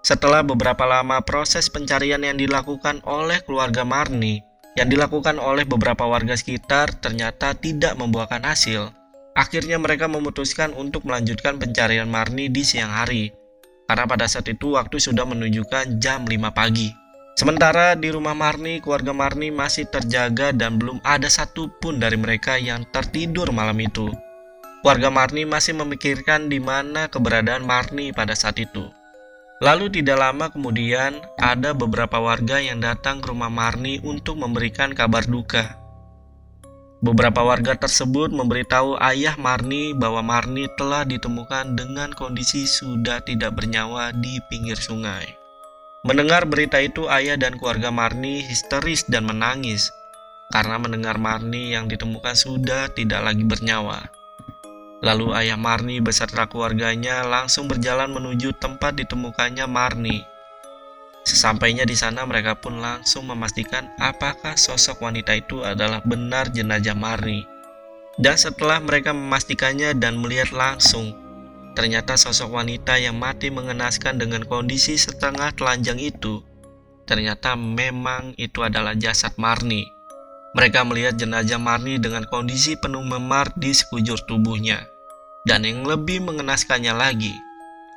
Setelah 0.06 0.46
beberapa 0.46 0.86
lama 0.86 1.18
proses 1.26 1.66
pencarian 1.66 2.22
yang 2.22 2.38
dilakukan 2.38 3.02
oleh 3.02 3.42
keluarga 3.42 3.82
Marni, 3.82 4.45
yang 4.76 4.92
dilakukan 4.92 5.40
oleh 5.40 5.64
beberapa 5.64 6.04
warga 6.04 6.36
sekitar 6.36 7.00
ternyata 7.00 7.56
tidak 7.56 7.96
membuahkan 7.96 8.44
hasil. 8.44 8.92
Akhirnya 9.36 9.80
mereka 9.80 10.08
memutuskan 10.08 10.72
untuk 10.76 11.04
melanjutkan 11.08 11.60
pencarian 11.60 12.08
Marni 12.08 12.48
di 12.48 12.64
siang 12.64 12.92
hari, 12.92 13.32
karena 13.88 14.08
pada 14.08 14.28
saat 14.32 14.48
itu 14.48 14.80
waktu 14.80 15.00
sudah 15.00 15.28
menunjukkan 15.28 16.00
jam 16.00 16.24
5 16.24 16.52
pagi. 16.56 16.92
Sementara 17.36 18.00
di 18.00 18.16
rumah 18.16 18.32
Marni, 18.32 18.80
keluarga 18.80 19.12
Marni 19.12 19.52
masih 19.52 19.92
terjaga 19.92 20.56
dan 20.56 20.80
belum 20.80 21.04
ada 21.04 21.28
satupun 21.28 22.00
dari 22.00 22.16
mereka 22.16 22.56
yang 22.56 22.88
tertidur 22.96 23.52
malam 23.52 23.76
itu. 23.84 24.08
Keluarga 24.80 25.12
Marni 25.12 25.44
masih 25.44 25.76
memikirkan 25.76 26.48
di 26.48 26.64
mana 26.64 27.12
keberadaan 27.12 27.68
Marni 27.68 28.16
pada 28.16 28.40
saat 28.40 28.56
itu. 28.56 28.88
Lalu 29.64 29.88
tidak 29.88 30.20
lama 30.20 30.52
kemudian, 30.52 31.24
ada 31.40 31.72
beberapa 31.72 32.20
warga 32.20 32.60
yang 32.60 32.84
datang 32.84 33.24
ke 33.24 33.32
rumah 33.32 33.48
Marni 33.48 34.04
untuk 34.04 34.36
memberikan 34.36 34.92
kabar 34.92 35.24
duka. 35.24 35.80
Beberapa 37.00 37.40
warga 37.40 37.78
tersebut 37.78 38.36
memberitahu 38.36 39.00
ayah 39.00 39.40
Marni 39.40 39.96
bahwa 39.96 40.20
Marni 40.26 40.68
telah 40.76 41.08
ditemukan 41.08 41.78
dengan 41.78 42.12
kondisi 42.12 42.68
sudah 42.68 43.24
tidak 43.24 43.56
bernyawa 43.56 44.12
di 44.12 44.44
pinggir 44.52 44.76
sungai. 44.76 45.24
Mendengar 46.04 46.44
berita 46.50 46.82
itu, 46.84 47.08
ayah 47.08 47.40
dan 47.40 47.56
keluarga 47.56 47.96
Marni 47.96 48.44
histeris 48.44 49.08
dan 49.08 49.24
menangis 49.24 49.88
karena 50.52 50.78
mendengar 50.78 51.16
Marni 51.18 51.74
yang 51.74 51.88
ditemukan 51.88 52.36
sudah 52.36 52.92
tidak 52.94 53.24
lagi 53.24 53.42
bernyawa. 53.42 54.15
Lalu 55.04 55.36
ayah 55.36 55.60
Marni 55.60 56.00
beserta 56.00 56.48
keluarganya 56.48 57.26
langsung 57.28 57.68
berjalan 57.68 58.14
menuju 58.14 58.56
tempat 58.56 58.96
ditemukannya 58.96 59.68
Marni 59.68 60.36
Sesampainya 61.26 61.90
di 61.90 61.98
sana 61.98 62.22
mereka 62.22 62.54
pun 62.54 62.78
langsung 62.78 63.26
memastikan 63.26 63.90
apakah 63.98 64.54
sosok 64.54 65.02
wanita 65.02 65.34
itu 65.34 65.66
adalah 65.66 65.98
benar 66.06 66.54
jenazah 66.54 66.94
Marni. 66.94 67.50
Dan 68.22 68.38
setelah 68.38 68.78
mereka 68.78 69.10
memastikannya 69.10 69.98
dan 69.98 70.22
melihat 70.22 70.54
langsung, 70.54 71.18
ternyata 71.74 72.14
sosok 72.14 72.62
wanita 72.62 73.02
yang 73.02 73.18
mati 73.18 73.50
mengenaskan 73.50 74.22
dengan 74.22 74.46
kondisi 74.46 75.02
setengah 75.02 75.50
telanjang 75.58 75.98
itu, 75.98 76.46
ternyata 77.10 77.58
memang 77.58 78.38
itu 78.38 78.62
adalah 78.62 78.94
jasad 78.94 79.34
Marni. 79.42 79.95
Mereka 80.56 80.88
melihat 80.88 81.20
jenazah 81.20 81.60
Marni 81.60 82.00
dengan 82.00 82.24
kondisi 82.24 82.80
penuh 82.80 83.04
memar 83.04 83.52
di 83.60 83.76
sekujur 83.76 84.24
tubuhnya. 84.24 84.88
Dan 85.44 85.68
yang 85.68 85.84
lebih 85.84 86.24
mengenaskannya 86.24 86.96
lagi, 86.96 87.36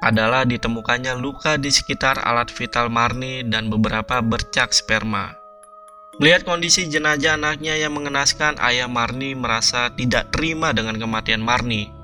adalah 0.02 0.46
ditemukannya 0.46 1.18
luka 1.18 1.54
di 1.54 1.70
sekitar 1.70 2.18
alat 2.22 2.50
vital 2.50 2.90
Marni 2.90 3.46
dan 3.46 3.70
beberapa 3.70 4.18
bercak 4.22 4.74
sperma. 4.74 5.38
Melihat 6.18 6.42
kondisi 6.42 6.90
jenazah 6.90 7.38
anaknya 7.38 7.78
yang 7.78 7.94
mengenaskan, 7.94 8.58
ayah 8.58 8.90
Marni 8.90 9.38
merasa 9.38 9.86
tidak 9.94 10.34
terima 10.34 10.74
dengan 10.74 10.98
kematian 10.98 11.38
Marni. 11.38 11.94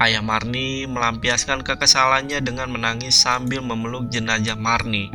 Ayah 0.00 0.24
Marni 0.24 0.88
melampiaskan 0.88 1.60
kekesalannya 1.60 2.40
dengan 2.40 2.72
menangis 2.72 3.16
sambil 3.16 3.60
memeluk 3.60 4.08
jenazah 4.08 4.56
Marni. 4.56 5.12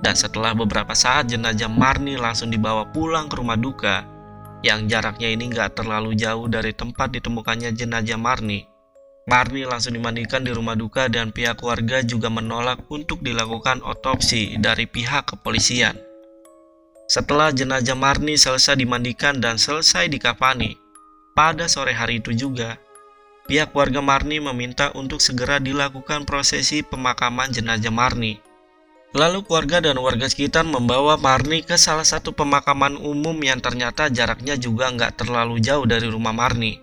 Dan 0.00 0.16
setelah 0.16 0.56
beberapa 0.56 0.96
saat 0.96 1.28
jenazah 1.28 1.68
Marni 1.68 2.16
langsung 2.16 2.48
dibawa 2.48 2.88
pulang 2.88 3.28
ke 3.28 3.36
rumah 3.36 3.60
duka, 3.60 4.04
yang 4.64 4.88
jaraknya 4.88 5.28
ini 5.32 5.52
gak 5.52 5.76
terlalu 5.76 6.16
jauh 6.16 6.48
dari 6.48 6.72
tempat 6.72 7.12
ditemukannya 7.12 7.72
jenazah 7.76 8.16
Marni. 8.16 8.64
Marni 9.28 9.68
langsung 9.68 9.94
dimandikan 9.94 10.42
di 10.42 10.50
rumah 10.50 10.74
duka 10.74 11.06
dan 11.06 11.30
pihak 11.30 11.60
keluarga 11.60 12.00
juga 12.00 12.32
menolak 12.32 12.80
untuk 12.88 13.20
dilakukan 13.20 13.84
otopsi 13.84 14.56
dari 14.56 14.88
pihak 14.88 15.36
kepolisian. 15.36 15.94
Setelah 17.06 17.52
jenazah 17.52 17.94
Marni 17.94 18.40
selesai 18.40 18.80
dimandikan 18.80 19.38
dan 19.38 19.60
selesai 19.60 20.08
dikafani, 20.08 20.80
pada 21.36 21.68
sore 21.68 21.94
hari 21.94 22.18
itu 22.18 22.32
juga, 22.32 22.80
pihak 23.46 23.70
keluarga 23.70 24.00
Marni 24.02 24.42
meminta 24.42 24.90
untuk 24.96 25.22
segera 25.22 25.60
dilakukan 25.60 26.24
prosesi 26.26 26.82
pemakaman 26.82 27.52
jenazah 27.52 27.92
Marni. 27.92 28.49
Lalu 29.10 29.42
keluarga 29.42 29.82
dan 29.82 29.98
warga 29.98 30.30
sekitar 30.30 30.62
membawa 30.62 31.18
Marni 31.18 31.66
ke 31.66 31.74
salah 31.74 32.06
satu 32.06 32.30
pemakaman 32.30 32.94
umum 32.94 33.34
yang 33.42 33.58
ternyata 33.58 34.06
jaraknya 34.06 34.54
juga 34.54 34.86
nggak 34.86 35.18
terlalu 35.18 35.58
jauh 35.58 35.82
dari 35.82 36.06
rumah 36.06 36.30
Marni. 36.30 36.78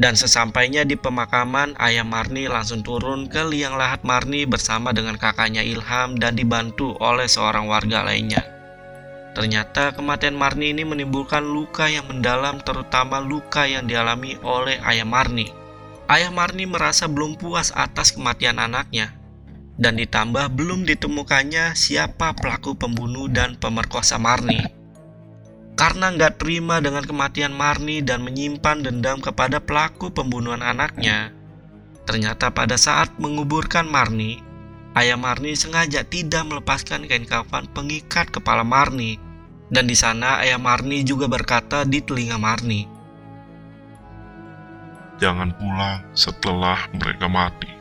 Dan 0.00 0.16
sesampainya 0.16 0.88
di 0.88 0.96
pemakaman, 0.96 1.76
ayah 1.76 2.08
Marni 2.08 2.48
langsung 2.48 2.80
turun 2.80 3.28
ke 3.28 3.44
liang 3.44 3.76
lahat 3.76 4.00
Marni 4.08 4.48
bersama 4.48 4.96
dengan 4.96 5.20
kakaknya 5.20 5.60
Ilham 5.60 6.16
dan 6.16 6.32
dibantu 6.32 6.96
oleh 6.96 7.28
seorang 7.28 7.68
warga 7.68 8.08
lainnya. 8.08 8.40
Ternyata 9.36 9.92
kematian 9.92 10.40
Marni 10.40 10.72
ini 10.72 10.88
menimbulkan 10.88 11.44
luka 11.44 11.92
yang 11.92 12.08
mendalam 12.08 12.64
terutama 12.64 13.20
luka 13.20 13.68
yang 13.68 13.84
dialami 13.84 14.40
oleh 14.40 14.80
ayah 14.80 15.04
Marni. 15.04 15.52
Ayah 16.08 16.32
Marni 16.32 16.64
merasa 16.64 17.04
belum 17.04 17.36
puas 17.36 17.68
atas 17.76 18.16
kematian 18.16 18.56
anaknya 18.56 19.19
dan 19.80 19.96
ditambah 19.96 20.52
belum 20.52 20.84
ditemukannya 20.84 21.72
siapa 21.72 22.36
pelaku 22.36 22.76
pembunuh 22.76 23.32
dan 23.32 23.56
pemerkosa 23.56 24.20
Marni. 24.20 24.60
Karena 25.72 26.12
nggak 26.12 26.36
terima 26.36 26.84
dengan 26.84 27.00
kematian 27.00 27.56
Marni 27.56 28.04
dan 28.04 28.20
menyimpan 28.20 28.84
dendam 28.84 29.24
kepada 29.24 29.56
pelaku 29.64 30.12
pembunuhan 30.12 30.60
anaknya, 30.60 31.32
ternyata 32.04 32.52
pada 32.52 32.76
saat 32.76 33.08
menguburkan 33.16 33.88
Marni, 33.88 34.44
ayah 35.00 35.16
Marni 35.16 35.56
sengaja 35.56 36.04
tidak 36.04 36.44
melepaskan 36.44 37.08
kain 37.08 37.24
kafan 37.24 37.64
pengikat 37.72 38.28
kepala 38.28 38.60
Marni. 38.60 39.16
Dan 39.70 39.86
di 39.86 39.94
sana 39.94 40.42
ayah 40.42 40.58
Marni 40.58 41.06
juga 41.06 41.30
berkata 41.30 41.86
di 41.86 42.02
telinga 42.02 42.36
Marni, 42.36 43.00
Jangan 45.22 45.54
pulang 45.54 46.00
setelah 46.16 46.90
mereka 46.96 47.30
mati. 47.30 47.79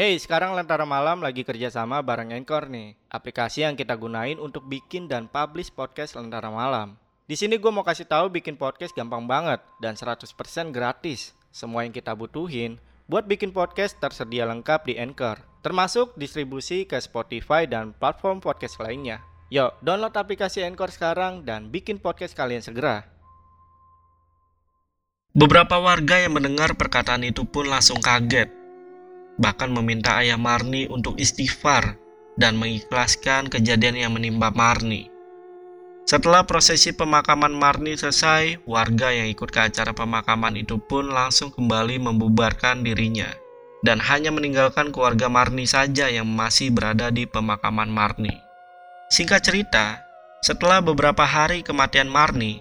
Hey, 0.00 0.16
sekarang 0.16 0.56
Lentera 0.56 0.88
Malam 0.88 1.20
lagi 1.20 1.44
kerjasama 1.44 2.00
bareng 2.00 2.32
Anchor 2.32 2.72
nih, 2.72 2.96
aplikasi 3.12 3.68
yang 3.68 3.76
kita 3.76 3.92
gunain 4.00 4.40
untuk 4.40 4.64
bikin 4.64 5.04
dan 5.12 5.28
publish 5.28 5.68
podcast 5.68 6.16
Lentera 6.16 6.48
Malam. 6.48 6.96
Di 7.28 7.36
sini 7.36 7.60
gue 7.60 7.68
mau 7.68 7.84
kasih 7.84 8.08
tahu 8.08 8.32
bikin 8.32 8.56
podcast 8.56 8.96
gampang 8.96 9.28
banget 9.28 9.60
dan 9.76 10.00
100% 10.00 10.24
gratis. 10.72 11.36
Semua 11.52 11.84
yang 11.84 11.92
kita 11.92 12.16
butuhin 12.16 12.80
buat 13.12 13.28
bikin 13.28 13.52
podcast 13.52 14.00
tersedia 14.00 14.48
lengkap 14.48 14.88
di 14.88 14.96
Anchor, 14.96 15.36
termasuk 15.60 16.16
distribusi 16.16 16.88
ke 16.88 16.96
Spotify 16.96 17.68
dan 17.68 17.92
platform 17.92 18.40
podcast 18.40 18.80
lainnya. 18.80 19.20
Yuk, 19.52 19.84
download 19.84 20.16
aplikasi 20.16 20.64
Anchor 20.64 20.88
sekarang 20.88 21.44
dan 21.44 21.68
bikin 21.68 22.00
podcast 22.00 22.32
kalian 22.32 22.64
segera. 22.64 23.04
Beberapa 25.36 25.76
warga 25.76 26.24
yang 26.24 26.40
mendengar 26.40 26.72
perkataan 26.72 27.20
itu 27.20 27.44
pun 27.44 27.68
langsung 27.68 28.00
kaget 28.00 28.59
bahkan 29.40 29.72
meminta 29.72 30.20
ayah 30.20 30.36
Marni 30.36 30.84
untuk 30.92 31.16
istighfar 31.16 31.96
dan 32.36 32.60
mengikhlaskan 32.60 33.48
kejadian 33.48 33.96
yang 33.96 34.12
menimpa 34.12 34.52
Marni. 34.52 35.08
Setelah 36.04 36.44
prosesi 36.44 36.92
pemakaman 36.92 37.56
Marni 37.56 37.96
selesai, 37.96 38.60
warga 38.68 39.08
yang 39.14 39.32
ikut 39.32 39.48
ke 39.48 39.72
acara 39.72 39.96
pemakaman 39.96 40.60
itu 40.60 40.76
pun 40.76 41.08
langsung 41.08 41.48
kembali 41.48 42.02
membubarkan 42.02 42.84
dirinya 42.84 43.30
dan 43.80 43.96
hanya 44.00 44.28
meninggalkan 44.28 44.92
keluarga 44.92 45.32
Marni 45.32 45.64
saja 45.64 46.12
yang 46.12 46.28
masih 46.28 46.68
berada 46.68 47.08
di 47.08 47.24
pemakaman 47.24 47.88
Marni. 47.88 48.34
Singkat 49.08 49.40
cerita, 49.40 50.04
setelah 50.44 50.84
beberapa 50.84 51.24
hari 51.24 51.64
kematian 51.64 52.08
Marni, 52.08 52.60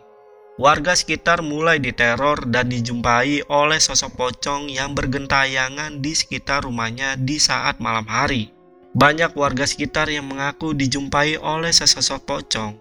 warga 0.59 0.91
sekitar 0.91 1.39
mulai 1.39 1.79
diteror 1.79 2.43
dan 2.51 2.67
dijumpai 2.67 3.47
oleh 3.47 3.79
sosok 3.79 4.19
pocong 4.19 4.67
yang 4.67 4.91
bergentayangan 4.91 6.03
di 6.03 6.11
sekitar 6.11 6.67
rumahnya 6.67 7.15
di 7.15 7.39
saat 7.39 7.79
malam 7.79 8.03
hari. 8.03 8.51
Banyak 8.91 9.39
warga 9.39 9.63
sekitar 9.63 10.11
yang 10.11 10.27
mengaku 10.27 10.75
dijumpai 10.75 11.39
oleh 11.39 11.71
sesosok 11.71 12.27
pocong. 12.27 12.75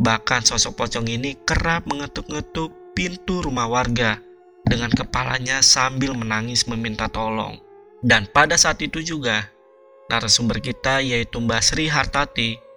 Bahkan 0.00 0.40
sosok 0.48 0.72
pocong 0.80 1.04
ini 1.04 1.36
kerap 1.44 1.84
mengetuk-ngetuk 1.84 2.96
pintu 2.96 3.44
rumah 3.44 3.68
warga 3.68 4.16
dengan 4.64 4.88
kepalanya 4.88 5.60
sambil 5.60 6.16
menangis 6.16 6.64
meminta 6.64 7.12
tolong. 7.12 7.60
Dan 8.00 8.24
pada 8.24 8.56
saat 8.56 8.80
itu 8.80 9.04
juga, 9.04 9.52
narasumber 10.08 10.64
kita 10.64 11.04
yaitu 11.04 11.44
Mbak 11.44 11.60
Sri 11.60 11.92
Hartati 11.92 12.71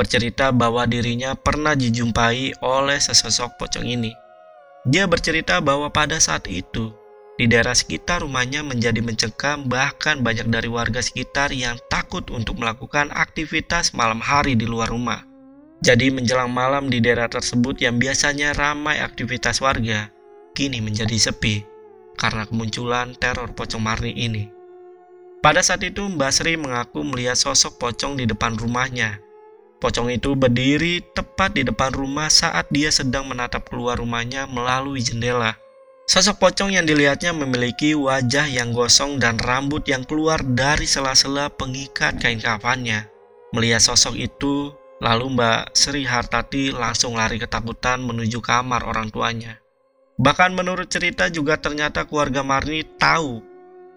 bercerita 0.00 0.48
bahwa 0.48 0.88
dirinya 0.88 1.36
pernah 1.36 1.76
dijumpai 1.76 2.56
oleh 2.64 2.96
sesosok 2.96 3.60
pocong 3.60 3.84
ini. 3.84 4.16
Dia 4.88 5.04
bercerita 5.04 5.60
bahwa 5.60 5.92
pada 5.92 6.16
saat 6.16 6.48
itu, 6.48 6.88
di 7.36 7.44
daerah 7.44 7.76
sekitar 7.76 8.24
rumahnya 8.24 8.64
menjadi 8.64 9.04
mencekam 9.04 9.68
bahkan 9.68 10.24
banyak 10.24 10.48
dari 10.48 10.72
warga 10.72 11.04
sekitar 11.04 11.52
yang 11.52 11.76
takut 11.92 12.24
untuk 12.32 12.56
melakukan 12.56 13.12
aktivitas 13.12 13.92
malam 13.92 14.24
hari 14.24 14.56
di 14.56 14.64
luar 14.64 14.88
rumah. 14.88 15.20
Jadi 15.84 16.08
menjelang 16.08 16.48
malam 16.48 16.88
di 16.88 17.04
daerah 17.04 17.28
tersebut 17.28 17.76
yang 17.84 18.00
biasanya 18.00 18.56
ramai 18.56 19.04
aktivitas 19.04 19.60
warga, 19.60 20.08
kini 20.56 20.80
menjadi 20.80 21.16
sepi 21.16 21.60
karena 22.16 22.48
kemunculan 22.48 23.12
teror 23.20 23.52
pocong 23.52 23.84
Marni 23.84 24.16
ini. 24.16 24.48
Pada 25.40 25.60
saat 25.64 25.80
itu 25.84 26.04
Mbak 26.04 26.32
Sri 26.32 26.56
mengaku 26.56 27.00
melihat 27.04 27.36
sosok 27.36 27.80
pocong 27.80 28.20
di 28.20 28.28
depan 28.28 28.60
rumahnya 28.60 29.20
Pocong 29.80 30.12
itu 30.12 30.36
berdiri 30.36 31.00
tepat 31.16 31.56
di 31.56 31.64
depan 31.64 31.96
rumah 31.96 32.28
saat 32.28 32.68
dia 32.68 32.92
sedang 32.92 33.24
menatap 33.24 33.64
keluar 33.72 33.96
rumahnya 33.96 34.44
melalui 34.44 35.00
jendela. 35.00 35.56
Sosok 36.04 36.36
pocong 36.36 36.76
yang 36.76 36.84
dilihatnya 36.84 37.32
memiliki 37.32 37.96
wajah 37.96 38.44
yang 38.44 38.76
gosong 38.76 39.16
dan 39.16 39.40
rambut 39.40 39.86
yang 39.88 40.04
keluar 40.04 40.44
dari 40.44 40.84
sela-sela 40.84 41.48
pengikat 41.48 42.20
kain 42.20 42.42
kafannya. 42.42 43.08
Melihat 43.56 43.80
sosok 43.80 44.20
itu, 44.20 44.74
lalu 45.00 45.32
Mbak 45.32 45.72
Sri 45.72 46.04
Hartati 46.04 46.76
langsung 46.76 47.16
lari 47.16 47.40
ketakutan 47.40 48.04
menuju 48.04 48.42
kamar 48.44 48.84
orang 48.84 49.08
tuanya. 49.08 49.62
Bahkan 50.20 50.52
menurut 50.52 50.92
cerita 50.92 51.32
juga 51.32 51.56
ternyata 51.56 52.04
keluarga 52.04 52.44
Marni 52.44 52.84
tahu 52.84 53.40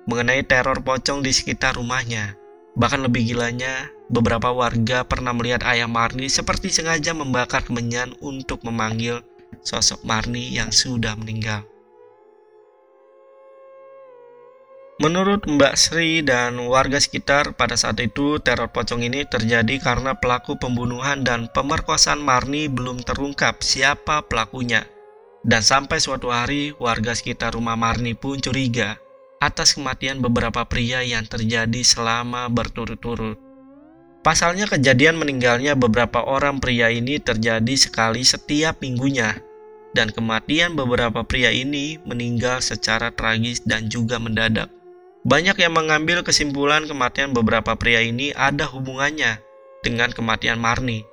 mengenai 0.07 0.47
teror 0.47 0.79
pocong 0.79 1.19
di 1.19 1.35
sekitar 1.35 1.75
rumahnya. 1.75 2.39
Bahkan 2.73 3.05
lebih 3.05 3.21
gilanya, 3.33 3.93
beberapa 4.09 4.49
warga 4.49 5.05
pernah 5.05 5.29
melihat 5.29 5.61
ayah 5.69 5.85
Marni 5.85 6.25
seperti 6.25 6.73
sengaja 6.73 7.13
membakar 7.13 7.61
kemenyan 7.61 8.17
untuk 8.17 8.65
memanggil 8.65 9.21
sosok 9.61 10.01
Marni 10.01 10.57
yang 10.57 10.73
sudah 10.73 11.13
meninggal. 11.13 11.69
Menurut 15.01 15.45
Mbak 15.49 15.73
Sri 15.73 16.21
dan 16.21 16.57
warga 16.69 17.01
sekitar 17.01 17.57
pada 17.57 17.73
saat 17.77 17.97
itu 17.99 18.37
teror 18.41 18.69
pocong 18.69 19.01
ini 19.01 19.25
terjadi 19.25 19.81
karena 19.81 20.17
pelaku 20.17 20.57
pembunuhan 20.57 21.25
dan 21.25 21.49
pemerkosaan 21.49 22.21
Marni 22.21 22.69
belum 22.69 23.01
terungkap 23.01 23.61
siapa 23.61 24.25
pelakunya. 24.25 24.85
Dan 25.43 25.59
sampai 25.59 25.99
suatu 25.99 26.31
hari 26.31 26.71
warga 26.79 27.11
sekitar 27.11 27.57
rumah 27.57 27.75
Marni 27.75 28.15
pun 28.15 28.39
curiga 28.39 29.02
atas 29.43 29.75
kematian 29.75 30.23
beberapa 30.23 30.63
pria 30.63 31.03
yang 31.03 31.27
terjadi 31.27 31.83
selama 31.83 32.47
berturut-turut. 32.47 33.35
Pasalnya 34.23 34.71
kejadian 34.71 35.19
meninggalnya 35.19 35.75
beberapa 35.75 36.23
orang 36.23 36.63
pria 36.63 36.87
ini 36.87 37.19
terjadi 37.19 37.75
sekali 37.75 38.23
setiap 38.23 38.79
minggunya, 38.79 39.35
dan 39.91 40.15
kematian 40.15 40.79
beberapa 40.79 41.27
pria 41.27 41.51
ini 41.51 41.99
meninggal 42.07 42.63
secara 42.63 43.11
tragis 43.11 43.59
dan 43.67 43.91
juga 43.91 44.23
mendadak. 44.23 44.71
Banyak 45.27 45.59
yang 45.59 45.75
mengambil 45.75 46.23
kesimpulan 46.23 46.87
kematian 46.87 47.35
beberapa 47.35 47.75
pria 47.75 47.99
ini 47.99 48.31
ada 48.31 48.63
hubungannya 48.63 49.43
dengan 49.83 50.15
kematian 50.15 50.55
Marni, 50.55 51.03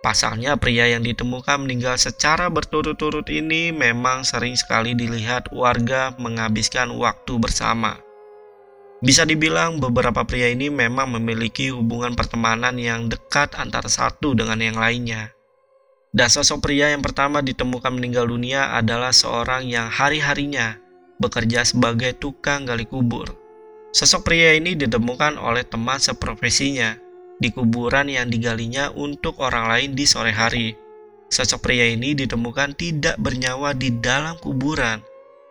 Pasalnya 0.00 0.56
pria 0.56 0.88
yang 0.88 1.04
ditemukan 1.04 1.60
meninggal 1.60 2.00
secara 2.00 2.48
berturut-turut 2.48 3.28
ini 3.28 3.68
memang 3.68 4.24
sering 4.24 4.56
sekali 4.56 4.96
dilihat 4.96 5.52
warga 5.52 6.16
menghabiskan 6.16 6.88
waktu 6.96 7.36
bersama. 7.36 8.00
Bisa 9.04 9.28
dibilang 9.28 9.76
beberapa 9.76 10.24
pria 10.24 10.48
ini 10.48 10.72
memang 10.72 11.20
memiliki 11.20 11.68
hubungan 11.68 12.16
pertemanan 12.16 12.80
yang 12.80 13.12
dekat 13.12 13.52
antara 13.60 13.92
satu 13.92 14.32
dengan 14.32 14.56
yang 14.64 14.80
lainnya. 14.80 15.36
Dan 16.16 16.32
sosok 16.32 16.64
pria 16.64 16.96
yang 16.96 17.04
pertama 17.04 17.44
ditemukan 17.44 17.92
meninggal 17.92 18.24
dunia 18.24 18.72
adalah 18.72 19.12
seorang 19.12 19.68
yang 19.68 19.92
hari-harinya 19.92 20.80
bekerja 21.20 21.60
sebagai 21.68 22.16
tukang 22.16 22.64
gali 22.64 22.88
kubur. 22.88 23.36
Sosok 23.92 24.32
pria 24.32 24.56
ini 24.56 24.72
ditemukan 24.80 25.36
oleh 25.36 25.60
teman 25.68 26.00
seprofesinya 26.00 27.09
di 27.40 27.48
kuburan 27.48 28.12
yang 28.12 28.28
digalinya 28.28 28.92
untuk 28.92 29.40
orang 29.40 29.66
lain 29.66 29.90
di 29.96 30.04
sore 30.04 30.30
hari. 30.30 30.76
Sosok 31.32 31.64
pria 31.64 31.88
ini 31.88 32.12
ditemukan 32.12 32.76
tidak 32.76 33.16
bernyawa 33.16 33.72
di 33.72 33.96
dalam 33.96 34.36
kuburan, 34.38 35.00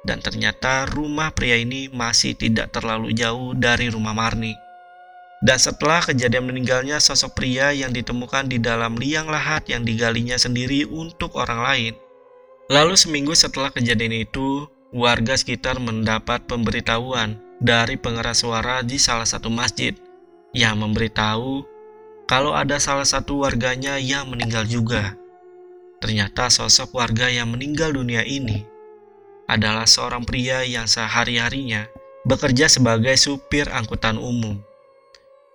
dan 0.05 0.21
ternyata 0.21 0.85
rumah 0.85 1.33
pria 1.33 1.57
ini 1.57 1.89
masih 1.89 2.37
tidak 2.37 2.69
terlalu 2.71 3.11
jauh 3.17 3.57
dari 3.57 3.89
rumah 3.89 4.13
Marni. 4.13 4.53
Dan 5.39 5.55
setelah 5.55 6.03
kejadian 6.03 6.51
meninggalnya 6.51 6.99
sosok 6.99 7.39
pria 7.39 7.71
yang 7.71 7.95
ditemukan 7.95 8.51
di 8.51 8.59
dalam 8.59 8.99
liang 8.99 9.31
lahat 9.31 9.63
yang 9.71 9.87
digalinya 9.87 10.35
sendiri 10.35 10.83
untuk 10.83 11.39
orang 11.39 11.63
lain. 11.63 11.93
Lalu 12.67 12.99
seminggu 12.99 13.31
setelah 13.31 13.71
kejadian 13.71 14.27
itu, 14.27 14.67
warga 14.91 15.39
sekitar 15.39 15.79
mendapat 15.79 16.43
pemberitahuan 16.43 17.39
dari 17.63 17.95
pengeras 17.95 18.43
suara 18.43 18.83
di 18.83 18.99
salah 18.99 19.23
satu 19.23 19.47
masjid 19.47 19.95
yang 20.51 20.81
memberitahu 20.81 21.63
kalau 22.29 22.53
ada 22.53 22.77
salah 22.77 23.09
satu 23.09 23.41
warganya 23.41 23.97
yang 23.97 24.29
meninggal 24.29 24.61
juga. 24.69 25.17
Ternyata 25.97 26.53
sosok 26.53 26.93
warga 27.01 27.25
yang 27.25 27.49
meninggal 27.49 27.89
dunia 27.89 28.21
ini 28.21 28.61
adalah 29.49 29.89
seorang 29.89 30.21
pria 30.29 30.61
yang 30.61 30.85
sehari-harinya 30.85 31.89
bekerja 32.29 32.69
sebagai 32.69 33.17
supir 33.17 33.65
angkutan 33.73 34.21
umum. 34.21 34.61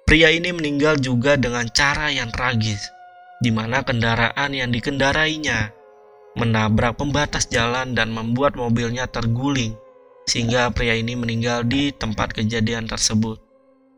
Pria 0.02 0.34
ini 0.34 0.50
meninggal 0.50 0.98
juga 0.98 1.38
dengan 1.38 1.70
cara 1.70 2.10
yang 2.10 2.34
tragis, 2.34 2.82
di 3.38 3.54
mana 3.54 3.86
kendaraan 3.86 4.50
yang 4.50 4.74
dikendarainya 4.74 5.70
menabrak 6.34 6.98
pembatas 6.98 7.46
jalan 7.46 7.94
dan 7.94 8.10
membuat 8.10 8.58
mobilnya 8.58 9.06
terguling, 9.06 9.78
sehingga 10.26 10.74
pria 10.74 10.98
ini 10.98 11.14
meninggal 11.14 11.62
di 11.62 11.94
tempat 11.94 12.34
kejadian 12.34 12.90
tersebut. 12.90 13.43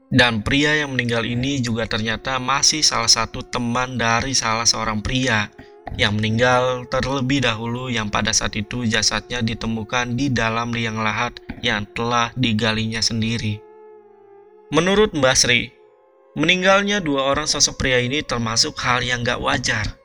Dan 0.07 0.47
pria 0.47 0.71
yang 0.79 0.95
meninggal 0.95 1.27
ini 1.27 1.59
juga 1.59 1.91
ternyata 1.91 2.39
masih 2.39 2.79
salah 2.87 3.11
satu 3.11 3.43
teman 3.43 3.99
dari 3.99 4.39
salah 4.39 4.63
seorang 4.63 5.03
pria 5.03 5.51
yang 5.99 6.15
meninggal 6.15 6.87
terlebih 6.87 7.43
dahulu 7.43 7.91
yang 7.91 8.07
pada 8.07 8.31
saat 8.31 8.55
itu 8.55 8.87
jasadnya 8.87 9.43
ditemukan 9.43 10.15
di 10.15 10.31
dalam 10.31 10.71
liang 10.71 11.03
lahat 11.03 11.35
yang 11.59 11.83
telah 11.91 12.31
digalinya 12.39 13.03
sendiri. 13.03 13.59
Menurut 14.71 15.15
Mbak 15.15 15.37
Sri, 15.39 15.75
meninggalnya 16.39 17.03
dua 17.03 17.27
orang 17.27 17.51
sosok 17.51 17.79
pria 17.79 17.99
ini 17.99 18.23
termasuk 18.23 18.79
hal 18.83 19.03
yang 19.03 19.27
gak 19.27 19.43
wajar 19.43 19.99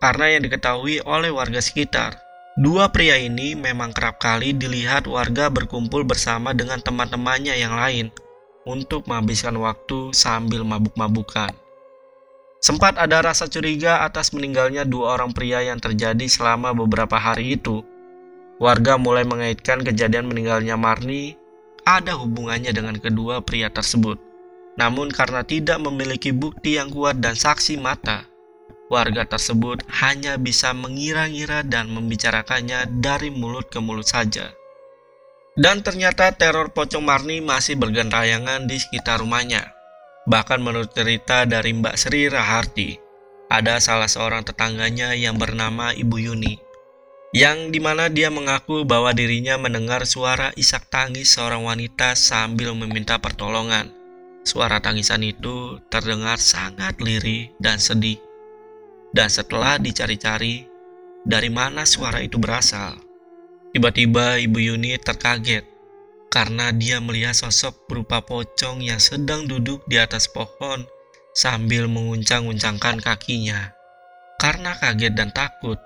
karena 0.00 0.36
yang 0.36 0.42
diketahui 0.48 1.04
oleh 1.04 1.28
warga 1.28 1.60
sekitar. 1.60 2.16
Dua 2.60 2.92
pria 2.92 3.16
ini 3.16 3.56
memang 3.56 3.96
kerap 3.96 4.20
kali 4.20 4.52
dilihat 4.52 5.08
warga 5.08 5.48
berkumpul 5.48 6.04
bersama 6.04 6.52
dengan 6.52 6.84
teman-temannya 6.84 7.56
yang 7.56 7.72
lain 7.72 8.12
untuk 8.68 9.06
menghabiskan 9.10 9.54
waktu 9.58 10.14
sambil 10.14 10.62
mabuk-mabukan. 10.62 11.54
Sempat 12.62 12.94
ada 12.94 13.26
rasa 13.26 13.50
curiga 13.50 14.06
atas 14.06 14.30
meninggalnya 14.30 14.86
dua 14.86 15.18
orang 15.18 15.34
pria 15.34 15.66
yang 15.66 15.82
terjadi 15.82 16.30
selama 16.30 16.70
beberapa 16.70 17.18
hari 17.18 17.58
itu. 17.58 17.82
Warga 18.62 18.94
mulai 18.94 19.26
mengaitkan 19.26 19.82
kejadian 19.82 20.30
meninggalnya 20.30 20.78
Marni 20.78 21.34
ada 21.82 22.14
hubungannya 22.14 22.70
dengan 22.70 22.94
kedua 23.02 23.42
pria 23.42 23.66
tersebut. 23.66 24.22
Namun 24.78 25.10
karena 25.10 25.42
tidak 25.42 25.82
memiliki 25.82 26.30
bukti 26.30 26.78
yang 26.78 26.88
kuat 26.88 27.18
dan 27.18 27.34
saksi 27.34 27.76
mata, 27.82 28.24
warga 28.88 29.26
tersebut 29.26 29.82
hanya 30.00 30.38
bisa 30.38 30.70
mengira-ngira 30.72 31.66
dan 31.66 31.90
membicarakannya 31.90 32.88
dari 33.02 33.28
mulut 33.34 33.68
ke 33.68 33.82
mulut 33.82 34.06
saja. 34.06 34.54
Dan 35.52 35.84
ternyata 35.84 36.32
teror 36.32 36.72
pocong 36.72 37.04
Marni 37.04 37.44
masih 37.44 37.76
bergentayangan 37.76 38.64
di 38.64 38.80
sekitar 38.80 39.20
rumahnya. 39.20 39.76
Bahkan 40.24 40.64
menurut 40.64 40.96
cerita 40.96 41.44
dari 41.44 41.76
Mbak 41.76 41.96
Sri 41.98 42.30
Raharti, 42.32 42.96
ada 43.52 43.76
salah 43.84 44.08
seorang 44.08 44.48
tetangganya 44.48 45.12
yang 45.12 45.36
bernama 45.36 45.92
Ibu 45.92 46.16
Yuni, 46.24 46.56
yang 47.36 47.68
di 47.68 47.84
mana 47.84 48.08
dia 48.08 48.32
mengaku 48.32 48.88
bahwa 48.88 49.12
dirinya 49.12 49.60
mendengar 49.60 50.08
suara 50.08 50.56
isak 50.56 50.88
tangis 50.88 51.36
seorang 51.36 51.60
wanita 51.68 52.16
sambil 52.16 52.72
meminta 52.72 53.20
pertolongan. 53.20 53.92
Suara 54.48 54.80
tangisan 54.80 55.20
itu 55.20 55.76
terdengar 55.92 56.40
sangat 56.40 56.96
lirih 56.96 57.52
dan 57.60 57.76
sedih. 57.76 58.16
Dan 59.12 59.28
setelah 59.28 59.76
dicari-cari, 59.76 60.64
dari 61.28 61.52
mana 61.52 61.84
suara 61.84 62.24
itu 62.24 62.40
berasal? 62.40 63.11
Tiba-tiba 63.72 64.36
Ibu 64.36 64.58
Yuni 64.60 65.00
terkaget 65.00 65.64
karena 66.28 66.76
dia 66.76 67.00
melihat 67.00 67.32
sosok 67.32 67.88
berupa 67.88 68.20
pocong 68.20 68.84
yang 68.84 69.00
sedang 69.00 69.48
duduk 69.48 69.80
di 69.88 69.96
atas 69.96 70.28
pohon 70.28 70.84
sambil 71.32 71.88
menguncang-uncangkan 71.88 73.00
kakinya. 73.00 73.72
Karena 74.36 74.76
kaget 74.76 75.16
dan 75.16 75.32
takut, 75.32 75.80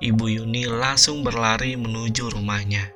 Ibu 0.00 0.32
Yuni 0.32 0.64
langsung 0.64 1.20
berlari 1.20 1.76
menuju 1.76 2.32
rumahnya. 2.32 2.88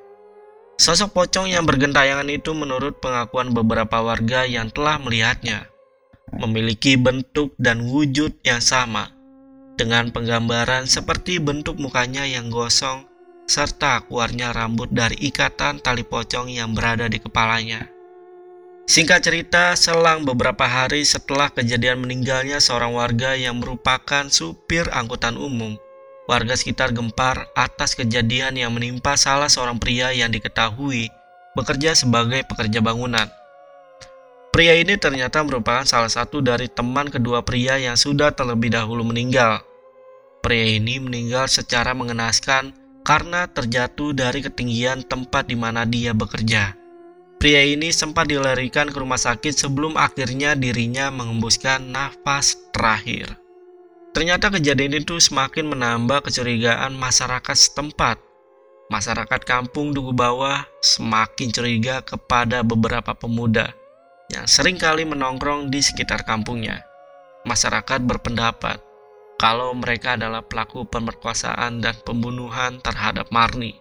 Sosok 0.81 1.13
pocong 1.13 1.53
yang 1.53 1.69
bergentayangan 1.69 2.25
itu 2.25 2.57
menurut 2.57 2.97
pengakuan 2.97 3.53
beberapa 3.53 4.01
warga 4.01 4.49
yang 4.49 4.73
telah 4.73 4.97
melihatnya, 4.97 5.69
memiliki 6.33 6.97
bentuk 6.97 7.53
dan 7.61 7.85
wujud 7.85 8.33
yang 8.41 8.57
sama, 8.57 9.13
dengan 9.77 10.09
penggambaran 10.09 10.89
seperti 10.89 11.37
bentuk 11.37 11.77
mukanya 11.77 12.25
yang 12.25 12.49
gosong 12.49 13.05
serta 13.45 14.01
keluarnya 14.05 14.51
rambut 14.53 14.89
dari 14.89 15.17
ikatan 15.29 15.77
tali 15.81 16.01
pocong 16.01 16.49
yang 16.49 16.73
berada 16.73 17.05
di 17.05 17.21
kepalanya. 17.21 17.89
Singkat 18.85 19.25
cerita, 19.25 19.73
selang 19.73 20.29
beberapa 20.29 20.69
hari 20.69 21.01
setelah 21.01 21.49
kejadian 21.49 22.05
meninggalnya 22.05 22.61
seorang 22.61 22.93
warga 22.93 23.33
yang 23.33 23.57
merupakan 23.57 24.29
supir 24.29 24.85
angkutan 24.93 25.41
umum, 25.41 25.73
warga 26.29 26.53
sekitar 26.53 26.93
gempar 26.93 27.49
atas 27.57 27.97
kejadian 27.97 28.53
yang 28.53 28.69
menimpa 28.69 29.17
salah 29.17 29.49
seorang 29.49 29.81
pria 29.81 30.13
yang 30.13 30.29
diketahui 30.29 31.09
bekerja 31.57 31.97
sebagai 31.97 32.45
pekerja 32.45 32.77
bangunan. 32.83 33.25
Pria 34.53 34.77
ini 34.77 34.95
ternyata 35.01 35.41
merupakan 35.41 35.83
salah 35.83 36.07
satu 36.07 36.39
dari 36.39 36.69
teman 36.69 37.09
kedua 37.09 37.41
pria 37.41 37.81
yang 37.81 37.97
sudah 37.97 38.31
terlebih 38.37 38.69
dahulu 38.69 39.01
meninggal. 39.01 39.65
Pria 40.45 40.77
ini 40.77 41.01
meninggal 41.01 41.49
secara 41.49 41.97
mengenaskan 41.97 42.84
karena 43.05 43.45
terjatuh 43.45 44.17
dari 44.17 44.41
ketinggian 44.41 45.05
tempat 45.05 45.45
di 45.45 45.53
mana 45.53 45.85
dia 45.85 46.11
bekerja. 46.17 46.73
Pria 47.37 47.61
ini 47.61 47.93
sempat 47.93 48.25
dilarikan 48.25 48.89
ke 48.89 48.97
rumah 48.97 49.21
sakit 49.21 49.53
sebelum 49.53 49.93
akhirnya 50.01 50.57
dirinya 50.57 51.13
mengembuskan 51.13 51.93
nafas 51.93 52.57
terakhir. 52.73 53.37
Ternyata 54.17 54.49
kejadian 54.49 55.05
itu 55.05 55.21
semakin 55.21 55.69
menambah 55.69 56.25
kecurigaan 56.25 56.97
masyarakat 56.97 57.53
setempat. 57.53 58.17
Masyarakat 58.89 59.41
kampung 59.45 59.93
Duku 59.93 60.15
Bawah 60.15 60.65
semakin 60.81 61.53
curiga 61.53 62.01
kepada 62.01 62.65
beberapa 62.65 63.13
pemuda 63.13 63.75
yang 64.33 64.49
sering 64.49 64.81
kali 64.81 65.05
menongkrong 65.05 65.69
di 65.69 65.83
sekitar 65.83 66.25
kampungnya. 66.25 66.81
Masyarakat 67.45 68.01
berpendapat 68.01 68.81
kalau 69.35 69.75
mereka 69.75 70.15
adalah 70.15 70.43
pelaku 70.43 70.87
pemerkosaan 70.87 71.83
dan 71.83 71.95
pembunuhan 72.07 72.79
terhadap 72.79 73.27
Marni. 73.31 73.75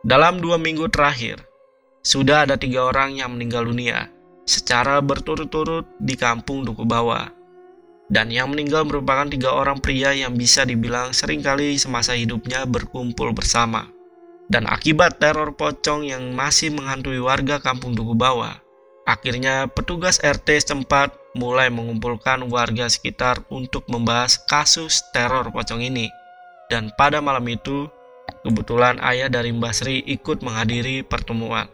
Dalam 0.00 0.40
dua 0.40 0.56
minggu 0.56 0.88
terakhir, 0.88 1.44
sudah 2.00 2.48
ada 2.48 2.56
tiga 2.56 2.88
orang 2.88 3.16
yang 3.16 3.36
meninggal 3.36 3.68
dunia 3.68 4.08
secara 4.48 4.98
berturut-turut 5.04 5.86
di 6.00 6.16
kampung 6.16 6.64
Duku 6.66 6.82
Bawah. 6.82 7.30
Dan 8.10 8.34
yang 8.34 8.50
meninggal 8.50 8.82
merupakan 8.82 9.30
tiga 9.30 9.54
orang 9.54 9.78
pria 9.78 10.10
yang 10.10 10.34
bisa 10.34 10.66
dibilang 10.66 11.14
sering 11.14 11.46
kali 11.46 11.78
semasa 11.78 12.18
hidupnya 12.18 12.66
berkumpul 12.66 13.30
bersama. 13.30 13.86
Dan 14.50 14.66
akibat 14.66 15.22
teror 15.22 15.54
pocong 15.54 16.10
yang 16.10 16.34
masih 16.34 16.74
menghantui 16.74 17.22
warga 17.22 17.62
kampung 17.62 17.94
Duku 17.94 18.18
Bawah, 18.18 18.58
akhirnya 19.06 19.70
petugas 19.70 20.18
RT 20.18 20.58
setempat 20.58 21.19
mulai 21.34 21.70
mengumpulkan 21.70 22.46
warga 22.50 22.90
sekitar 22.90 23.42
untuk 23.50 23.86
membahas 23.86 24.38
kasus 24.38 25.06
teror 25.14 25.50
pocong 25.54 25.82
ini. 25.82 26.10
Dan 26.70 26.90
pada 26.94 27.18
malam 27.18 27.46
itu, 27.50 27.90
kebetulan 28.46 28.98
ayah 29.02 29.26
dari 29.26 29.50
Mbak 29.50 29.74
Sri 29.74 30.02
ikut 30.06 30.42
menghadiri 30.42 31.02
pertemuan. 31.02 31.66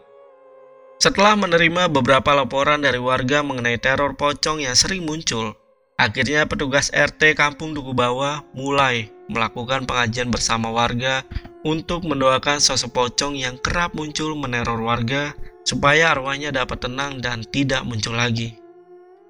Setelah 0.97 1.37
menerima 1.37 1.93
beberapa 1.93 2.33
laporan 2.33 2.81
dari 2.81 2.97
warga 2.97 3.45
mengenai 3.45 3.77
teror 3.77 4.17
pocong 4.17 4.65
yang 4.65 4.73
sering 4.73 5.05
muncul, 5.05 5.53
akhirnya 5.93 6.49
petugas 6.49 6.89
RT 6.89 7.37
Kampung 7.37 7.77
Duku 7.77 7.93
Bawah 7.93 8.41
mulai 8.57 9.13
melakukan 9.29 9.85
pengajian 9.85 10.33
bersama 10.33 10.73
warga 10.73 11.21
untuk 11.61 12.01
mendoakan 12.01 12.57
sosok 12.57 12.97
pocong 12.97 13.37
yang 13.37 13.61
kerap 13.61 13.93
muncul 13.93 14.33
meneror 14.33 14.81
warga 14.81 15.37
supaya 15.67 16.17
arwahnya 16.17 16.49
dapat 16.49 16.81
tenang 16.81 17.21
dan 17.21 17.45
tidak 17.45 17.85
muncul 17.85 18.17
lagi. 18.17 18.66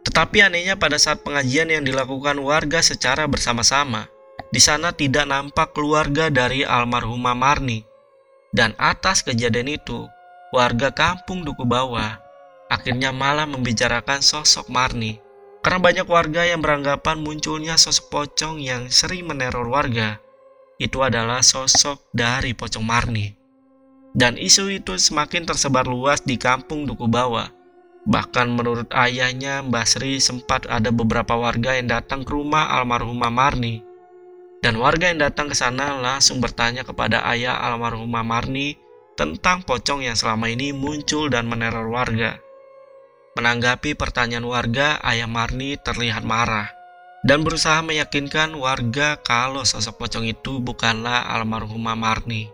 Tetapi 0.08 0.39
anehnya 0.39 0.80
pada 0.80 0.96
saat 0.96 1.20
pengajian 1.20 1.67
yang 1.67 1.84
dilakukan 1.84 2.39
warga 2.39 2.80
secara 2.80 3.28
bersama-sama, 3.28 4.08
di 4.56 4.63
sana 4.63 4.96
tidak 4.96 5.28
nampak 5.28 5.76
keluarga 5.76 6.32
dari 6.32 6.63
almarhumah 6.63 7.36
Marni. 7.36 7.84
Dan 8.56 8.72
atas 8.80 9.20
kejadian 9.20 9.67
itu, 9.67 10.08
warga 10.56 10.96
kampung 10.96 11.43
Duku 11.43 11.67
Bawah 11.67 12.24
akhirnya 12.72 13.12
malah 13.12 13.43
membicarakan 13.43 14.24
sosok 14.24 14.72
Marni. 14.72 15.20
Karena 15.60 15.84
banyak 15.84 16.08
warga 16.08 16.48
yang 16.48 16.63
beranggapan 16.63 17.20
munculnya 17.20 17.76
sosok 17.76 18.08
pocong 18.08 18.63
yang 18.63 18.88
sering 18.88 19.28
meneror 19.28 19.67
warga, 19.67 20.24
itu 20.80 21.04
adalah 21.04 21.43
sosok 21.43 22.00
dari 22.15 22.56
pocong 22.56 22.88
Marni. 22.88 23.36
Dan 24.15 24.39
isu 24.39 24.72
itu 24.72 24.96
semakin 24.96 25.43
tersebar 25.43 25.84
luas 25.84 26.24
di 26.24 26.39
kampung 26.39 26.88
Duku 26.88 27.12
Bawah 27.12 27.57
Bahkan 28.08 28.48
menurut 28.56 28.88
ayahnya, 28.96 29.60
Mbah 29.67 29.84
Sri 29.84 30.24
sempat 30.24 30.63
ada 30.72 30.96
beberapa 30.96 31.36
warga 31.36 31.76
yang 31.76 31.91
datang 31.91 32.24
ke 32.24 32.32
rumah 32.32 32.72
almarhumah 32.80 33.28
Marni. 33.28 33.84
Dan 34.63 34.80
warga 34.80 35.12
yang 35.12 35.20
datang 35.20 35.52
ke 35.52 35.56
sana 35.60 36.00
langsung 36.00 36.39
bertanya 36.39 36.88
kepada 36.88 37.28
ayah 37.36 37.60
almarhumah 37.67 38.24
Marni 38.24 38.80
tentang 39.20 39.60
pocong 39.67 40.08
yang 40.08 40.15
selama 40.15 40.48
ini 40.48 40.72
muncul 40.72 41.28
dan 41.28 41.52
meneror 41.52 41.91
warga. 41.91 42.39
Menanggapi 43.36 43.93
pertanyaan 44.00 44.48
warga, 44.48 44.98
Ayah 45.04 45.30
Marni 45.30 45.78
terlihat 45.78 46.26
marah 46.26 46.74
dan 47.28 47.43
berusaha 47.43 47.84
meyakinkan 47.84 48.56
warga 48.56 49.20
kalau 49.20 49.62
sosok 49.67 50.00
pocong 50.08 50.26
itu 50.26 50.63
bukanlah 50.63 51.28
almarhumah 51.28 51.98
Marni. 51.98 52.50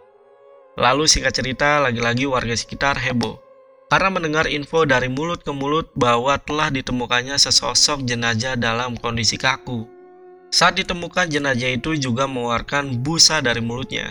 Lalu 0.75 1.05
singkat 1.05 1.37
cerita, 1.37 1.77
lagi-lagi 1.77 2.25
warga 2.25 2.57
sekitar 2.57 2.97
heboh 2.97 3.42
karena 3.93 4.09
mendengar 4.09 4.49
info 4.49 4.89
dari 4.89 5.05
mulut 5.05 5.45
ke 5.45 5.53
mulut 5.53 5.93
bahwa 5.93 6.33
telah 6.41 6.73
ditemukannya 6.73 7.37
sesosok 7.37 8.01
jenazah 8.09 8.57
dalam 8.57 8.97
kondisi 8.97 9.37
kaku. 9.37 9.85
Saat 10.49 10.81
ditemukan 10.81 11.29
jenazah 11.29 11.69
itu 11.69 11.93
juga 12.01 12.25
mengeluarkan 12.25 13.05
busa 13.05 13.37
dari 13.45 13.61
mulutnya. 13.61 14.09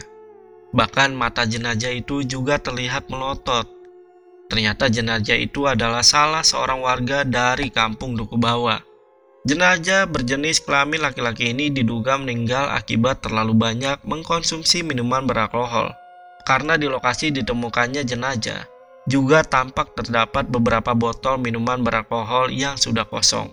Bahkan 0.70 1.18
mata 1.18 1.42
jenazah 1.42 1.90
itu 1.90 2.22
juga 2.22 2.62
terlihat 2.62 3.10
melotot 3.10 3.82
Ternyata 4.52 4.92
jenazah 4.92 5.40
itu 5.40 5.64
adalah 5.64 6.04
salah 6.04 6.44
seorang 6.44 6.84
warga 6.84 7.24
dari 7.24 7.72
kampung 7.72 8.12
Duku 8.20 8.36
Bawah. 8.36 8.84
Jenazah 9.48 10.04
berjenis 10.04 10.60
kelamin 10.60 11.00
laki-laki 11.00 11.56
ini 11.56 11.72
diduga 11.72 12.20
meninggal 12.20 12.68
akibat 12.68 13.24
terlalu 13.24 13.56
banyak 13.56 14.04
mengkonsumsi 14.04 14.84
minuman 14.84 15.24
beralkohol. 15.24 15.96
Karena 16.44 16.76
di 16.76 16.84
lokasi 16.84 17.32
ditemukannya 17.32 18.04
jenazah, 18.04 18.68
juga 19.10 19.42
tampak 19.42 19.98
terdapat 19.98 20.46
beberapa 20.46 20.94
botol 20.94 21.42
minuman 21.42 21.82
beralkohol 21.82 22.54
yang 22.54 22.78
sudah 22.78 23.02
kosong. 23.06 23.50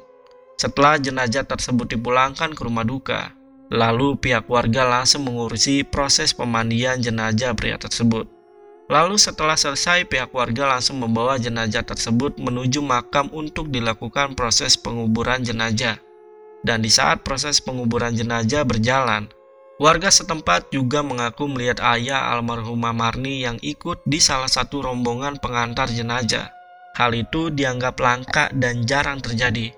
Setelah 0.59 0.99
jenazah 0.99 1.47
tersebut 1.47 1.95
dipulangkan 1.95 2.51
ke 2.51 2.61
rumah 2.61 2.83
duka, 2.83 3.33
lalu 3.71 4.19
pihak 4.19 4.45
warga 4.51 4.83
langsung 4.85 5.25
mengurusi 5.25 5.87
proses 5.87 6.35
pemandian 6.35 6.99
jenazah 6.99 7.55
pria 7.55 7.79
tersebut. 7.79 8.27
Lalu 8.89 9.21
setelah 9.21 9.53
selesai 9.53 10.09
pihak 10.09 10.33
warga 10.33 10.65
langsung 10.65 10.97
membawa 10.97 11.37
jenazah 11.37 11.85
tersebut 11.85 12.41
menuju 12.41 12.81
makam 12.81 13.29
untuk 13.29 13.69
dilakukan 13.69 14.33
proses 14.33 14.73
penguburan 14.73 15.45
jenazah. 15.45 16.01
Dan 16.65 16.83
di 16.83 16.91
saat 16.91 17.23
proses 17.23 17.61
penguburan 17.63 18.11
jenazah 18.11 18.65
berjalan, 18.65 19.29
warga 19.79 20.11
setempat 20.11 20.75
juga 20.75 20.99
mengaku 20.99 21.47
melihat 21.47 21.79
ayah 21.95 22.35
almarhumah 22.35 22.91
Marni 22.91 23.47
yang 23.47 23.55
ikut 23.63 24.03
di 24.03 24.19
salah 24.19 24.51
satu 24.51 24.83
rombongan 24.83 25.39
pengantar 25.39 25.87
jenazah. 25.87 26.51
Hal 26.99 27.15
itu 27.15 27.47
dianggap 27.47 27.95
langka 28.03 28.51
dan 28.51 28.83
jarang 28.83 29.23
terjadi. 29.23 29.71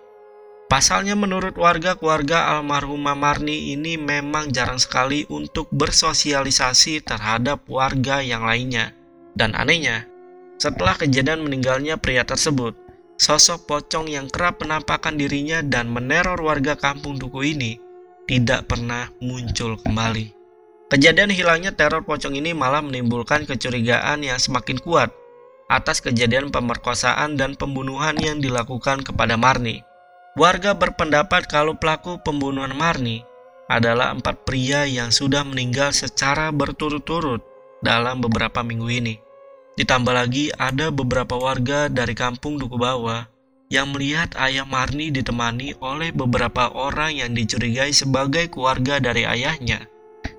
Pasalnya 0.66 1.14
menurut 1.14 1.54
warga 1.54 1.94
keluarga 1.94 2.58
almarhumah 2.58 3.14
Marni 3.14 3.78
ini 3.78 3.94
memang 4.02 4.50
jarang 4.50 4.82
sekali 4.82 5.30
untuk 5.30 5.70
bersosialisasi 5.70 7.06
terhadap 7.06 7.62
warga 7.70 8.26
yang 8.26 8.42
lainnya. 8.42 8.98
Dan 9.38 9.54
anehnya, 9.54 10.10
setelah 10.58 10.98
kejadian 10.98 11.46
meninggalnya 11.46 12.02
pria 12.02 12.26
tersebut, 12.26 12.74
sosok 13.22 13.70
pocong 13.70 14.10
yang 14.10 14.32
kerap 14.32 14.64
menampakkan 14.64 15.14
dirinya 15.14 15.62
dan 15.62 15.94
meneror 15.94 16.42
warga 16.42 16.74
kampung 16.74 17.22
Duku 17.22 17.46
ini 17.46 17.90
tidak 18.30 18.70
pernah 18.70 19.10
muncul 19.24 19.78
kembali. 19.80 20.34
Kejadian 20.92 21.32
hilangnya 21.32 21.72
teror 21.72 22.04
pocong 22.04 22.36
ini 22.36 22.52
malah 22.52 22.84
menimbulkan 22.84 23.48
kecurigaan 23.48 24.28
yang 24.28 24.36
semakin 24.36 24.76
kuat 24.84 25.16
atas 25.72 26.04
kejadian 26.04 26.52
pemerkosaan 26.52 27.40
dan 27.40 27.56
pembunuhan 27.56 28.20
yang 28.20 28.44
dilakukan 28.44 29.08
kepada 29.08 29.40
Marni. 29.40 29.80
Warga 30.36 30.76
berpendapat 30.76 31.48
kalau 31.48 31.80
pelaku 31.80 32.20
pembunuhan 32.20 32.76
Marni 32.76 33.24
adalah 33.72 34.12
empat 34.12 34.44
pria 34.44 34.84
yang 34.84 35.16
sudah 35.16 35.48
meninggal 35.48 35.96
secara 35.96 36.52
berturut-turut 36.52 37.40
dalam 37.80 38.20
beberapa 38.20 38.60
minggu 38.60 38.88
ini. 38.92 39.16
Ditambah 39.80 40.12
lagi 40.12 40.52
ada 40.60 40.92
beberapa 40.92 41.40
warga 41.40 41.88
dari 41.88 42.12
kampung 42.12 42.60
Duku 42.60 42.76
Bawah 42.76 43.31
yang 43.72 43.96
melihat 43.96 44.36
ayah 44.36 44.68
Marni 44.68 45.16
ditemani 45.16 45.80
oleh 45.80 46.12
beberapa 46.12 46.68
orang 46.76 47.16
yang 47.16 47.32
dicurigai 47.32 47.96
sebagai 47.96 48.52
keluarga 48.52 49.00
dari 49.00 49.24
ayahnya 49.24 49.88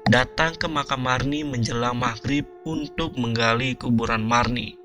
datang 0.04 0.52
ke 0.60 0.68
makam 0.68 1.08
Marni 1.08 1.40
menjelang 1.40 1.96
maghrib 1.96 2.44
untuk 2.68 3.16
menggali 3.16 3.72
kuburan 3.72 4.20
Marni. 4.20 4.76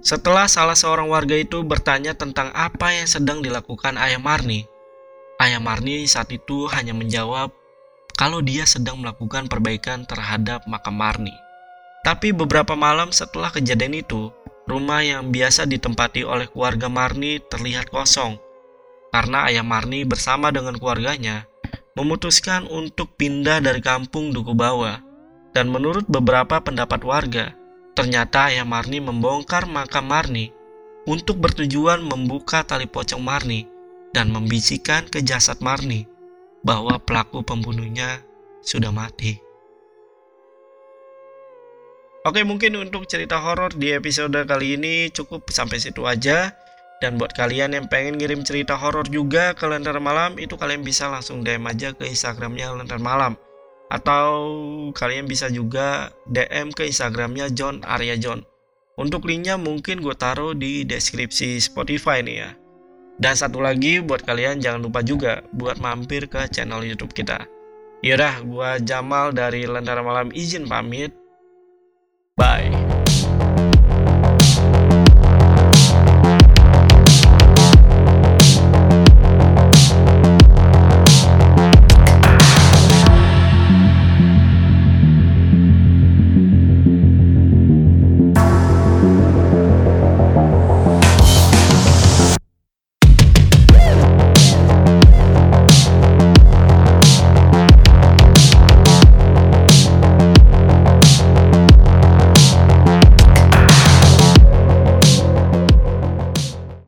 Setelah 0.00 0.48
salah 0.48 0.72
seorang 0.72 1.12
warga 1.12 1.36
itu 1.36 1.60
bertanya 1.60 2.16
tentang 2.16 2.48
apa 2.56 2.88
yang 2.96 3.04
sedang 3.04 3.44
dilakukan 3.44 4.00
ayah 4.00 4.16
Marni, 4.16 4.64
ayah 5.44 5.60
Marni 5.60 6.08
saat 6.08 6.32
itu 6.32 6.64
hanya 6.72 6.96
menjawab 6.96 7.52
kalau 8.16 8.40
dia 8.40 8.64
sedang 8.64 9.04
melakukan 9.04 9.44
perbaikan 9.52 10.08
terhadap 10.08 10.64
makam 10.64 10.96
Marni. 10.96 11.36
Tapi 12.00 12.32
beberapa 12.32 12.72
malam 12.72 13.12
setelah 13.12 13.52
kejadian 13.52 14.00
itu, 14.00 14.32
rumah 14.70 15.02
yang 15.02 15.34
biasa 15.34 15.66
ditempati 15.66 16.22
oleh 16.22 16.46
keluarga 16.46 16.86
Marni 16.86 17.42
terlihat 17.42 17.90
kosong 17.90 18.38
karena 19.10 19.50
ayah 19.50 19.66
Marni 19.66 20.06
bersama 20.06 20.54
dengan 20.54 20.78
keluarganya 20.78 21.50
memutuskan 21.98 22.70
untuk 22.70 23.12
pindah 23.18 23.58
dari 23.60 23.82
kampung 23.82 24.30
Duku 24.30 24.54
Bawah. 24.54 25.02
Dan 25.50 25.66
menurut 25.74 26.06
beberapa 26.06 26.62
pendapat 26.62 27.02
warga, 27.02 27.52
ternyata 27.98 28.54
ayah 28.54 28.62
Marni 28.62 29.02
membongkar 29.02 29.66
makam 29.66 30.06
Marni 30.06 30.54
untuk 31.10 31.42
bertujuan 31.42 31.98
membuka 32.06 32.62
tali 32.62 32.86
pocong 32.86 33.18
Marni 33.18 33.66
dan 34.14 34.30
membisikkan 34.30 35.10
ke 35.10 35.26
jasad 35.26 35.58
Marni 35.58 36.06
bahwa 36.62 37.02
pelaku 37.02 37.42
pembunuhnya 37.42 38.22
sudah 38.62 38.94
mati. 38.94 39.42
Oke, 42.20 42.44
mungkin 42.44 42.76
untuk 42.76 43.08
cerita 43.08 43.40
horor 43.40 43.72
di 43.72 43.96
episode 43.96 44.36
kali 44.44 44.76
ini 44.76 45.08
cukup 45.08 45.48
sampai 45.48 45.80
situ 45.80 46.04
aja. 46.04 46.52
Dan 47.00 47.16
buat 47.16 47.32
kalian 47.32 47.72
yang 47.72 47.88
pengen 47.88 48.20
ngirim 48.20 48.44
cerita 48.44 48.76
horor 48.76 49.08
juga 49.08 49.56
ke 49.56 49.64
Lentera 49.64 49.96
Malam, 49.96 50.36
itu 50.36 50.52
kalian 50.52 50.84
bisa 50.84 51.08
langsung 51.08 51.40
DM 51.40 51.64
aja 51.64 51.96
ke 51.96 52.04
Instagramnya 52.04 52.76
Lentera 52.76 53.00
Malam. 53.00 53.40
Atau 53.88 54.28
kalian 54.92 55.24
bisa 55.24 55.48
juga 55.48 56.12
DM 56.28 56.76
ke 56.76 56.84
Instagramnya 56.92 57.48
John 57.56 57.80
Arya 57.88 58.20
John. 58.20 58.44
Untuk 59.00 59.24
linknya 59.24 59.56
mungkin 59.56 60.04
gue 60.04 60.12
taruh 60.12 60.52
di 60.52 60.84
deskripsi 60.84 61.56
Spotify 61.56 62.20
nih 62.20 62.36
ya. 62.36 62.50
Dan 63.16 63.32
satu 63.32 63.64
lagi 63.64 64.04
buat 64.04 64.28
kalian 64.28 64.60
jangan 64.60 64.84
lupa 64.84 65.00
juga 65.00 65.40
buat 65.56 65.80
mampir 65.80 66.28
ke 66.28 66.52
channel 66.52 66.84
YouTube 66.84 67.16
kita. 67.16 67.48
Yaudah, 68.04 68.44
gue 68.44 68.70
Jamal 68.84 69.32
dari 69.32 69.64
Lentera 69.64 70.04
Malam 70.04 70.28
izin 70.36 70.68
pamit. 70.68 71.16
Bye. 72.40 72.79